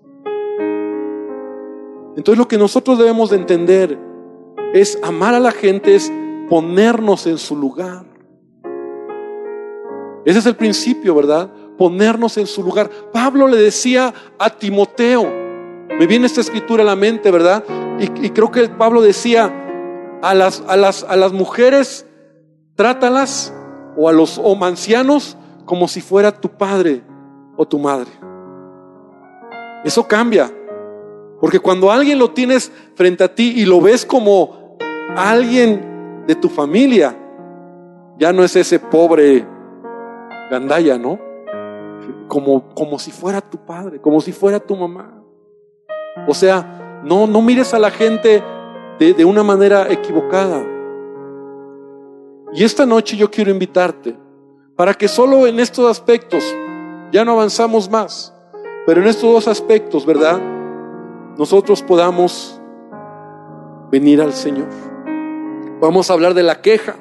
Entonces 2.16 2.38
lo 2.38 2.46
que 2.46 2.58
nosotros 2.58 2.98
debemos 2.98 3.30
de 3.30 3.36
entender 3.36 3.98
es 4.74 4.98
amar 5.02 5.34
a 5.34 5.40
la 5.40 5.52
gente, 5.52 5.94
es 5.94 6.12
ponernos 6.48 7.26
en 7.26 7.38
su 7.38 7.56
lugar. 7.56 8.04
Ese 10.24 10.38
es 10.38 10.46
el 10.46 10.56
principio, 10.56 11.14
¿verdad? 11.14 11.50
Ponernos 11.76 12.36
en 12.36 12.46
su 12.46 12.62
lugar. 12.62 12.88
Pablo 13.12 13.48
le 13.48 13.56
decía 13.56 14.12
a 14.38 14.50
Timoteo, 14.50 15.24
me 15.98 16.06
viene 16.06 16.26
esta 16.26 16.40
escritura 16.40 16.82
a 16.82 16.86
la 16.86 16.96
mente, 16.96 17.30
¿verdad? 17.30 17.64
Y 17.98 18.30
creo 18.30 18.50
que 18.50 18.68
Pablo 18.68 19.00
decía, 19.00 19.61
a 20.22 20.34
las, 20.34 20.62
a 20.66 20.76
las, 20.76 21.04
a 21.04 21.16
las 21.16 21.32
mujeres, 21.32 22.06
trátalas, 22.76 23.52
o 23.96 24.08
a 24.08 24.12
los 24.12 24.38
o 24.38 24.56
ancianos, 24.64 25.36
como 25.66 25.88
si 25.88 26.00
fuera 26.00 26.32
tu 26.32 26.48
padre 26.48 27.02
o 27.56 27.66
tu 27.66 27.78
madre. 27.78 28.10
Eso 29.84 30.06
cambia. 30.06 30.50
Porque 31.40 31.58
cuando 31.58 31.90
alguien 31.90 32.18
lo 32.18 32.30
tienes 32.30 32.70
frente 32.94 33.24
a 33.24 33.34
ti 33.34 33.52
y 33.56 33.64
lo 33.64 33.80
ves 33.80 34.06
como 34.06 34.78
alguien 35.16 36.24
de 36.26 36.36
tu 36.36 36.48
familia, 36.48 37.16
ya 38.16 38.32
no 38.32 38.44
es 38.44 38.54
ese 38.54 38.78
pobre 38.78 39.44
gandaya, 40.50 40.98
¿no? 40.98 41.18
Como, 42.28 42.72
como 42.74 42.98
si 42.98 43.10
fuera 43.10 43.40
tu 43.40 43.58
padre, 43.58 44.00
como 44.00 44.20
si 44.20 44.32
fuera 44.32 44.60
tu 44.60 44.76
mamá. 44.76 45.20
O 46.28 46.34
sea, 46.34 47.00
no, 47.04 47.26
no 47.26 47.42
mires 47.42 47.74
a 47.74 47.80
la 47.80 47.90
gente 47.90 48.42
de, 49.10 49.24
una 49.24 49.42
manera 49.42 49.90
equivocada. 49.90 50.64
Y 52.52 52.62
esta 52.62 52.86
noche 52.86 53.16
yo 53.16 53.30
quiero 53.30 53.50
invitarte 53.50 54.16
para 54.76 54.94
que 54.94 55.08
solo 55.08 55.46
en 55.46 55.58
estos 55.58 55.90
aspectos, 55.90 56.44
ya 57.10 57.24
no 57.24 57.32
avanzamos 57.32 57.90
más, 57.90 58.34
pero 58.86 59.02
en 59.02 59.08
estos 59.08 59.32
dos 59.32 59.48
aspectos, 59.48 60.06
¿verdad? 60.06 60.40
Nosotros 61.36 61.82
podamos 61.82 62.60
venir 63.90 64.20
al 64.20 64.32
Señor. 64.32 64.68
Vamos 65.80 66.08
a 66.08 66.12
hablar 66.12 66.34
de 66.34 66.42
la 66.42 66.60
queja, 66.60 66.96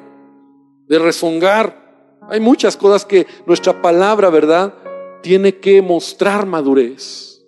de 0.88 0.98
rezongar. 0.98 2.18
Hay 2.28 2.40
muchas 2.40 2.76
cosas 2.76 3.04
que 3.04 3.26
nuestra 3.46 3.80
palabra, 3.80 4.28
¿verdad? 4.28 4.74
Tiene 5.22 5.58
que 5.58 5.80
mostrar 5.80 6.46
madurez, 6.46 7.42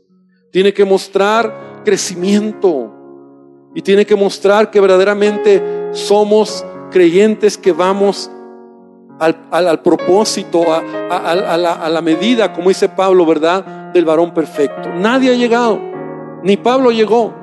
tiene 0.52 0.72
que 0.72 0.84
mostrar 0.84 1.82
crecimiento, 1.84 2.93
y 3.74 3.82
tiene 3.82 4.06
que 4.06 4.14
mostrar 4.14 4.70
que 4.70 4.80
verdaderamente 4.80 5.90
somos 5.92 6.64
creyentes 6.90 7.58
que 7.58 7.72
vamos 7.72 8.30
al, 9.18 9.82
propósito, 9.82 10.64
a, 10.72 11.34
la, 11.34 11.72
a 11.72 11.88
la 11.88 12.00
medida, 12.00 12.52
como 12.52 12.68
dice 12.68 12.88
Pablo, 12.88 13.26
¿verdad? 13.26 13.92
Del 13.92 14.04
varón 14.04 14.32
perfecto. 14.32 14.90
Nadie 14.94 15.30
ha 15.32 15.34
llegado, 15.34 15.80
ni 16.42 16.56
Pablo 16.56 16.90
llegó. 16.90 17.34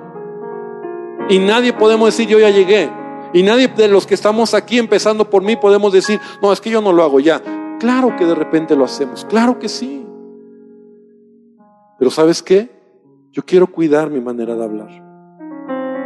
Y 1.30 1.40
nadie 1.40 1.74
podemos 1.74 2.08
decir 2.08 2.28
yo 2.28 2.40
ya 2.40 2.50
llegué. 2.50 2.90
Y 3.34 3.44
nadie 3.44 3.68
de 3.68 3.88
los 3.88 4.06
que 4.06 4.14
estamos 4.14 4.54
aquí, 4.54 4.78
empezando 4.78 5.30
por 5.30 5.44
mí, 5.44 5.56
podemos 5.56 5.94
decir, 5.94 6.20
no, 6.42 6.52
es 6.52 6.60
que 6.60 6.70
yo 6.70 6.82
no 6.82 6.92
lo 6.92 7.04
hago 7.04 7.20
ya. 7.20 7.42
Claro 7.80 8.16
que 8.18 8.26
de 8.26 8.36
repente 8.36 8.76
lo 8.76 8.86
hacemos, 8.86 9.26
claro 9.26 9.58
que 9.60 9.70
sí. 9.70 10.06
Pero 11.98 12.12
¿sabes 12.12 12.42
qué? 12.42 12.70
Yo 13.32 13.44
quiero 13.44 13.68
cuidar 13.68 14.10
mi 14.10 14.20
manera 14.20 14.56
de 14.56 14.64
hablar. 14.64 15.11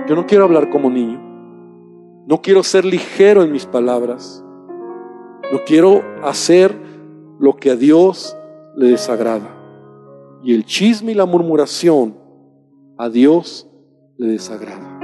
Yo 0.08 0.16
no 0.16 0.28
quiero 0.28 0.44
hablar 0.44 0.70
como 0.70 0.90
niño. 0.90 1.20
No 2.28 2.42
quiero 2.42 2.62
ser 2.62 2.86
ligero 2.86 3.44
en 3.44 3.52
mis 3.52 3.66
palabras. 3.66 4.44
No 5.52 5.60
quiero 5.66 6.04
hacer 6.24 6.76
lo 7.40 7.56
que 7.56 7.72
a 7.72 7.76
Dios 7.76 8.38
le 8.76 8.90
desagrada. 8.90 9.50
Y 10.44 10.54
el 10.54 10.64
chisme 10.66 11.14
y 11.14 11.16
la 11.16 11.26
murmuración 11.26 12.16
a 12.98 13.10
Dios 13.10 13.68
le 14.18 14.28
desagrada. 14.28 15.00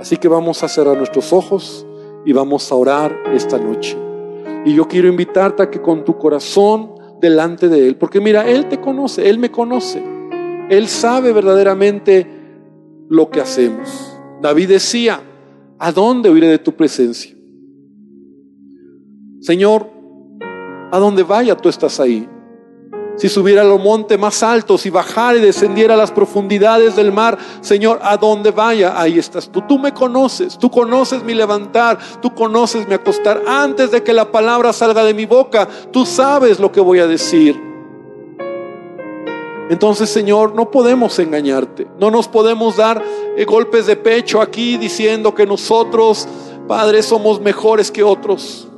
Así 0.00 0.16
que 0.16 0.28
vamos 0.28 0.62
a 0.62 0.68
cerrar 0.68 0.96
nuestros 0.96 1.30
ojos 1.32 1.86
y 2.24 2.32
vamos 2.32 2.72
a 2.72 2.76
orar 2.76 3.14
esta 3.34 3.58
noche. 3.58 3.98
Y 4.64 4.74
yo 4.74 4.88
quiero 4.88 5.08
invitarte 5.08 5.62
a 5.62 5.70
que 5.70 5.82
con 5.82 6.04
tu 6.04 6.16
corazón 6.16 6.92
delante 7.20 7.68
de 7.68 7.86
Él, 7.86 7.96
porque 7.96 8.18
mira, 8.20 8.48
Él 8.48 8.66
te 8.68 8.80
conoce, 8.80 9.28
Él 9.28 9.38
me 9.38 9.50
conoce, 9.50 10.02
Él 10.70 10.88
sabe 10.88 11.34
verdaderamente 11.34 12.39
lo 13.10 13.28
que 13.28 13.40
hacemos. 13.40 14.16
David 14.40 14.68
decía, 14.68 15.20
¿a 15.78 15.92
dónde 15.92 16.30
huiré 16.30 16.46
de 16.46 16.58
tu 16.58 16.72
presencia? 16.72 17.34
Señor, 19.40 19.90
a 20.92 20.98
donde 20.98 21.24
vaya 21.24 21.56
tú 21.56 21.68
estás 21.68 22.00
ahí. 22.00 22.26
Si 23.16 23.28
subiera 23.28 23.62
a 23.62 23.64
los 23.64 23.82
montes 23.82 24.18
más 24.18 24.42
altos 24.42 24.86
y 24.86 24.90
bajara 24.90 25.36
y 25.36 25.42
descendiera 25.42 25.94
a 25.94 25.96
las 25.96 26.12
profundidades 26.12 26.94
del 26.96 27.12
mar, 27.12 27.36
Señor, 27.60 27.98
a 28.02 28.16
donde 28.16 28.52
vaya, 28.52 28.98
ahí 28.98 29.18
estás 29.18 29.50
tú. 29.50 29.62
Tú 29.62 29.78
me 29.78 29.92
conoces, 29.92 30.56
tú 30.56 30.70
conoces 30.70 31.24
mi 31.24 31.34
levantar, 31.34 31.98
tú 32.22 32.32
conoces 32.32 32.86
mi 32.86 32.94
acostar. 32.94 33.42
Antes 33.46 33.90
de 33.90 34.04
que 34.04 34.12
la 34.12 34.30
palabra 34.30 34.72
salga 34.72 35.04
de 35.04 35.14
mi 35.14 35.26
boca, 35.26 35.68
tú 35.90 36.06
sabes 36.06 36.60
lo 36.60 36.70
que 36.70 36.80
voy 36.80 37.00
a 37.00 37.08
decir. 37.08 37.69
Entonces, 39.70 40.10
Señor, 40.10 40.56
no 40.56 40.72
podemos 40.72 41.16
engañarte. 41.20 41.86
No 41.96 42.10
nos 42.10 42.26
podemos 42.26 42.76
dar 42.76 43.00
eh, 43.36 43.44
golpes 43.44 43.86
de 43.86 43.94
pecho 43.94 44.42
aquí 44.42 44.76
diciendo 44.76 45.32
que 45.32 45.46
nosotros, 45.46 46.26
Padre, 46.66 47.04
somos 47.04 47.40
mejores 47.40 47.92
que 47.92 48.02
otros. 48.02 48.68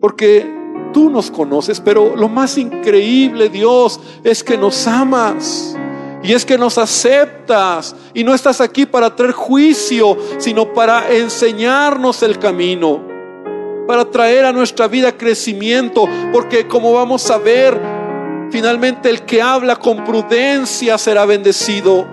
Porque 0.00 0.50
tú 0.94 1.10
nos 1.10 1.30
conoces, 1.30 1.80
pero 1.80 2.16
lo 2.16 2.30
más 2.30 2.56
increíble, 2.56 3.50
Dios, 3.50 4.00
es 4.24 4.42
que 4.42 4.56
nos 4.56 4.86
amas. 4.86 5.76
Y 6.22 6.32
es 6.32 6.46
que 6.46 6.56
nos 6.56 6.78
aceptas 6.78 7.94
y 8.14 8.24
no 8.24 8.34
estás 8.34 8.62
aquí 8.62 8.86
para 8.86 9.14
traer 9.14 9.32
juicio, 9.32 10.16
sino 10.38 10.72
para 10.72 11.14
enseñarnos 11.14 12.22
el 12.22 12.38
camino, 12.38 13.02
para 13.86 14.10
traer 14.10 14.46
a 14.46 14.52
nuestra 14.52 14.88
vida 14.88 15.16
crecimiento, 15.16 16.08
porque 16.32 16.66
como 16.66 16.94
vamos 16.94 17.30
a 17.30 17.36
ver, 17.36 17.97
Finalmente 18.50 19.10
el 19.10 19.22
que 19.22 19.42
habla 19.42 19.76
con 19.76 20.04
prudencia 20.04 20.96
será 20.96 21.26
bendecido. 21.26 22.06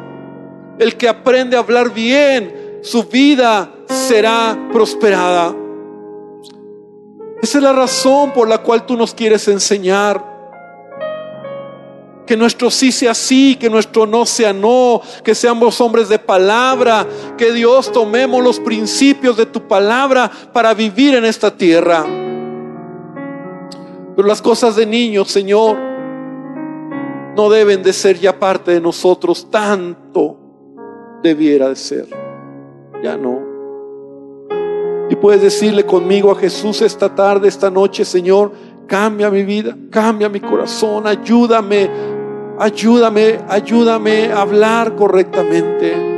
El 0.77 0.97
que 0.97 1.07
aprende 1.07 1.55
a 1.55 1.59
hablar 1.59 1.93
bien, 1.93 2.79
su 2.81 3.03
vida 3.03 3.71
será 3.87 4.57
prosperada. 4.71 5.55
Esa 7.41 7.57
es 7.59 7.63
la 7.63 7.73
razón 7.73 8.31
por 8.31 8.49
la 8.49 8.57
cual 8.57 8.85
tú 8.85 8.97
nos 8.97 9.13
quieres 9.13 9.47
enseñar. 9.47 10.33
Que 12.25 12.35
nuestro 12.35 12.71
sí 12.71 12.91
sea 12.91 13.13
sí, 13.13 13.55
que 13.55 13.69
nuestro 13.69 14.07
no 14.07 14.25
sea 14.25 14.51
no, 14.51 14.99
que 15.23 15.35
seamos 15.35 15.79
hombres 15.79 16.09
de 16.09 16.17
palabra, 16.17 17.05
que 17.37 17.51
Dios 17.53 17.91
tomemos 17.91 18.43
los 18.43 18.59
principios 18.59 19.37
de 19.37 19.45
tu 19.45 19.67
palabra 19.67 20.29
para 20.51 20.73
vivir 20.73 21.13
en 21.13 21.23
esta 21.23 21.55
tierra. 21.55 22.03
Pero 24.15 24.27
las 24.27 24.41
cosas 24.41 24.75
de 24.75 24.87
niños, 24.87 25.29
Señor, 25.29 25.77
no 27.35 27.49
deben 27.49 27.83
de 27.83 27.93
ser 27.93 28.19
ya 28.19 28.39
parte 28.39 28.71
de 28.71 28.81
nosotros, 28.81 29.49
tanto 29.49 30.37
debiera 31.21 31.69
de 31.69 31.75
ser. 31.75 32.07
Ya 33.03 33.17
no. 33.17 33.39
Y 35.09 35.15
puedes 35.15 35.41
decirle 35.41 35.85
conmigo 35.85 36.31
a 36.31 36.35
Jesús 36.35 36.81
esta 36.81 37.13
tarde, 37.13 37.47
esta 37.47 37.69
noche, 37.69 38.05
Señor, 38.05 38.51
cambia 38.87 39.29
mi 39.29 39.43
vida, 39.43 39.75
cambia 39.89 40.29
mi 40.29 40.39
corazón, 40.39 41.05
ayúdame, 41.05 41.89
ayúdame, 42.57 43.39
ayúdame 43.47 44.31
a 44.31 44.41
hablar 44.41 44.95
correctamente. 44.95 46.15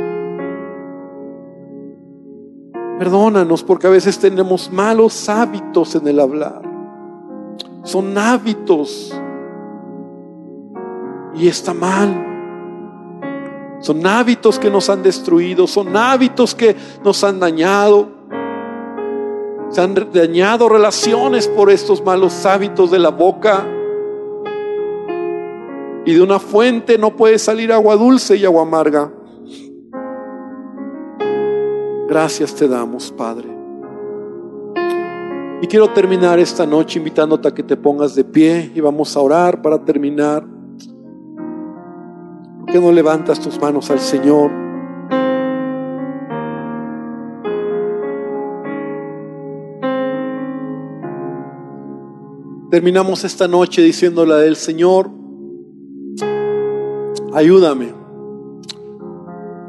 Perdónanos 2.98 3.62
porque 3.62 3.86
a 3.86 3.90
veces 3.90 4.18
tenemos 4.18 4.72
malos 4.72 5.28
hábitos 5.28 5.94
en 5.94 6.08
el 6.08 6.18
hablar. 6.18 6.62
Son 7.84 8.16
hábitos. 8.18 9.17
Y 11.38 11.48
está 11.48 11.72
mal. 11.72 12.28
Son 13.80 14.04
hábitos 14.06 14.58
que 14.58 14.70
nos 14.70 14.90
han 14.90 15.02
destruido, 15.02 15.66
son 15.66 15.96
hábitos 15.96 16.54
que 16.54 16.74
nos 17.04 17.22
han 17.22 17.38
dañado. 17.38 18.08
Se 19.70 19.80
han 19.80 19.94
dañado 20.12 20.68
relaciones 20.68 21.46
por 21.46 21.70
estos 21.70 22.04
malos 22.04 22.44
hábitos 22.44 22.90
de 22.90 22.98
la 22.98 23.10
boca. 23.10 23.66
Y 26.04 26.14
de 26.14 26.22
una 26.22 26.38
fuente 26.38 26.98
no 26.98 27.14
puede 27.14 27.38
salir 27.38 27.72
agua 27.72 27.94
dulce 27.96 28.36
y 28.36 28.44
agua 28.44 28.62
amarga. 28.62 29.12
Gracias 32.08 32.54
te 32.54 32.66
damos, 32.66 33.12
Padre. 33.12 33.46
Y 35.60 35.66
quiero 35.66 35.88
terminar 35.92 36.38
esta 36.38 36.64
noche 36.64 36.98
invitándote 36.98 37.48
a 37.48 37.54
que 37.54 37.62
te 37.62 37.76
pongas 37.76 38.14
de 38.14 38.24
pie 38.24 38.72
y 38.74 38.80
vamos 38.80 39.14
a 39.16 39.20
orar 39.20 39.60
para 39.60 39.84
terminar. 39.84 40.57
¿Por 42.68 42.74
qué 42.74 42.80
no 42.82 42.92
levantas 42.92 43.40
tus 43.40 43.58
manos 43.58 43.90
al 43.90 43.98
Señor? 43.98 44.50
Terminamos 52.70 53.24
esta 53.24 53.48
noche 53.48 53.80
diciéndole 53.80 54.34
a 54.34 54.44
Él, 54.44 54.54
Señor, 54.54 55.10
ayúdame, 57.32 57.94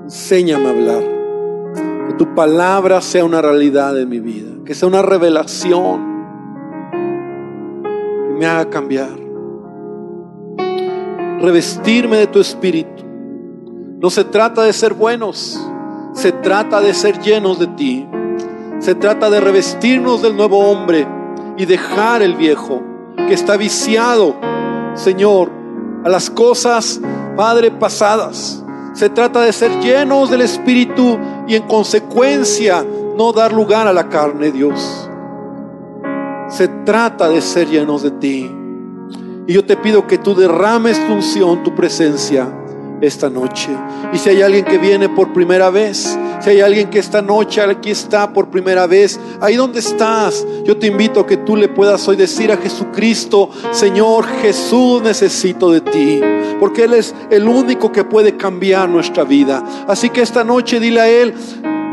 enséñame 0.03 0.65
a 0.65 0.69
hablar, 0.69 1.03
que 2.09 2.15
tu 2.15 2.35
palabra 2.35 2.99
sea 2.99 3.23
una 3.23 3.41
realidad 3.41 3.97
en 3.97 4.09
mi 4.09 4.19
vida, 4.19 4.51
que 4.65 4.75
sea 4.75 4.89
una 4.89 5.01
revelación, 5.01 6.01
que 6.91 8.33
me 8.37 8.45
haga 8.45 8.69
cambiar, 8.69 9.28
revestirme 11.41 12.17
de 12.17 12.27
tu 12.27 12.39
espíritu. 12.39 13.03
No 13.99 14.09
se 14.09 14.23
trata 14.23 14.63
de 14.63 14.73
ser 14.73 14.93
buenos, 14.93 15.59
se 16.13 16.31
trata 16.31 16.81
de 16.81 16.93
ser 16.93 17.19
llenos 17.19 17.59
de 17.59 17.67
ti, 17.67 18.07
se 18.79 18.95
trata 18.95 19.29
de 19.29 19.39
revestirnos 19.39 20.21
del 20.21 20.35
nuevo 20.35 20.59
hombre 20.59 21.07
y 21.57 21.65
dejar 21.65 22.21
el 22.21 22.35
viejo 22.35 22.81
que 23.27 23.33
está 23.33 23.57
viciado, 23.57 24.35
Señor, 24.95 25.51
a 26.03 26.09
las 26.09 26.29
cosas, 26.29 27.01
Padre, 27.35 27.71
pasadas. 27.71 28.63
Se 28.93 29.09
trata 29.09 29.41
de 29.41 29.53
ser 29.53 29.79
llenos 29.79 30.29
del 30.29 30.41
Espíritu 30.41 31.17
y 31.47 31.55
en 31.55 31.63
consecuencia 31.63 32.85
no 33.17 33.31
dar 33.31 33.53
lugar 33.53 33.87
a 33.87 33.93
la 33.93 34.09
carne, 34.09 34.51
Dios. 34.51 35.09
Se 36.47 36.67
trata 36.67 37.29
de 37.29 37.41
ser 37.41 37.67
llenos 37.67 38.01
de 38.01 38.11
ti. 38.11 38.58
Y 39.49 39.53
yo 39.53 39.65
te 39.65 39.75
pido 39.75 40.05
que 40.05 40.19
tú 40.19 40.35
derrames 40.35 41.03
tu 41.07 41.11
unción, 41.11 41.63
tu 41.63 41.73
presencia 41.73 42.47
esta 43.01 43.31
noche. 43.31 43.69
Y 44.13 44.19
si 44.19 44.29
hay 44.29 44.43
alguien 44.43 44.63
que 44.63 44.77
viene 44.77 45.09
por 45.09 45.33
primera 45.33 45.71
vez, 45.71 46.19
si 46.39 46.51
hay 46.51 46.61
alguien 46.61 46.91
que 46.91 46.99
esta 46.99 47.23
noche 47.23 47.59
aquí 47.59 47.89
está 47.89 48.31
por 48.31 48.49
primera 48.49 48.85
vez, 48.85 49.19
ahí 49.41 49.55
donde 49.55 49.79
estás, 49.79 50.45
yo 50.65 50.77
te 50.77 50.85
invito 50.85 51.21
a 51.21 51.25
que 51.25 51.37
tú 51.37 51.55
le 51.55 51.67
puedas 51.67 52.07
hoy 52.07 52.15
decir 52.15 52.51
a 52.51 52.57
Jesucristo, 52.57 53.49
Señor 53.71 54.27
Jesús, 54.43 55.01
necesito 55.01 55.71
de 55.71 55.81
ti, 55.81 56.21
porque 56.59 56.83
Él 56.83 56.93
es 56.93 57.15
el 57.31 57.47
único 57.47 57.91
que 57.91 58.03
puede 58.03 58.37
cambiar 58.37 58.87
nuestra 58.87 59.23
vida. 59.23 59.63
Así 59.87 60.11
que 60.11 60.21
esta 60.21 60.43
noche 60.43 60.79
dile 60.79 61.01
a 61.01 61.09
Él, 61.09 61.33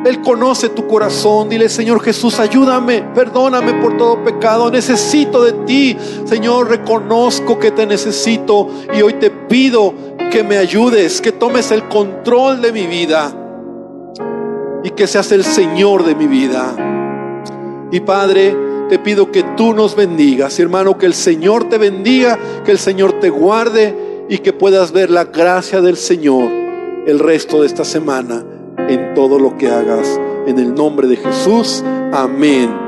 él 0.07 0.23
conoce 0.23 0.69
tu 0.69 0.87
corazón. 0.87 1.49
Dile, 1.49 1.69
Señor 1.69 2.01
Jesús, 2.03 2.39
ayúdame, 2.39 3.03
perdóname 3.15 3.75
por 3.75 3.97
todo 3.97 4.23
pecado. 4.23 4.71
Necesito 4.71 5.45
de 5.45 5.53
ti. 5.65 5.97
Señor, 6.25 6.69
reconozco 6.69 7.59
que 7.59 7.71
te 7.71 7.87
necesito 7.87 8.69
y 8.97 9.03
hoy 9.03 9.15
te 9.15 9.31
pido 9.31 9.95
que 10.31 10.43
me 10.43 10.59
ayudes, 10.59 11.21
que 11.21 11.33
tomes 11.33 11.71
el 11.71 11.89
control 11.89 12.61
de 12.61 12.73
mi 12.73 12.87
vida 12.87 13.33
y 14.83 14.91
que 14.91 15.07
seas 15.07 15.33
el 15.33 15.45
Señor 15.45 16.05
de 16.05 16.15
mi 16.15 16.27
vida. 16.27 16.75
Y 17.91 18.01
Padre, 18.01 18.57
te 18.89 18.99
pido 18.99 19.31
que 19.31 19.43
tú 19.57 19.73
nos 19.73 19.97
bendigas, 19.97 20.59
hermano, 20.61 20.99
que 20.99 21.07
el 21.07 21.15
Señor 21.15 21.69
te 21.69 21.79
bendiga, 21.79 22.39
que 22.65 22.73
el 22.73 22.79
Señor 22.79 23.15
te 23.21 23.31
guarde 23.31 24.27
y 24.29 24.39
que 24.39 24.53
puedas 24.53 24.93
ver 24.93 25.11
la 25.11 25.25
gracia 25.25 25.81
del 25.81 25.97
Señor 25.97 26.51
el 27.07 27.19
resto 27.19 27.61
de 27.61 27.67
esta 27.69 27.85
semana 27.85 28.45
en 28.89 29.15
todo 29.15 29.39
lo 29.39 29.57
que 29.57 29.69
hagas. 29.69 30.21
En 30.47 30.59
el 30.59 30.75
nombre 30.75 31.09
de 31.09 31.17
Jesús, 31.17 31.83
amén 32.13 32.86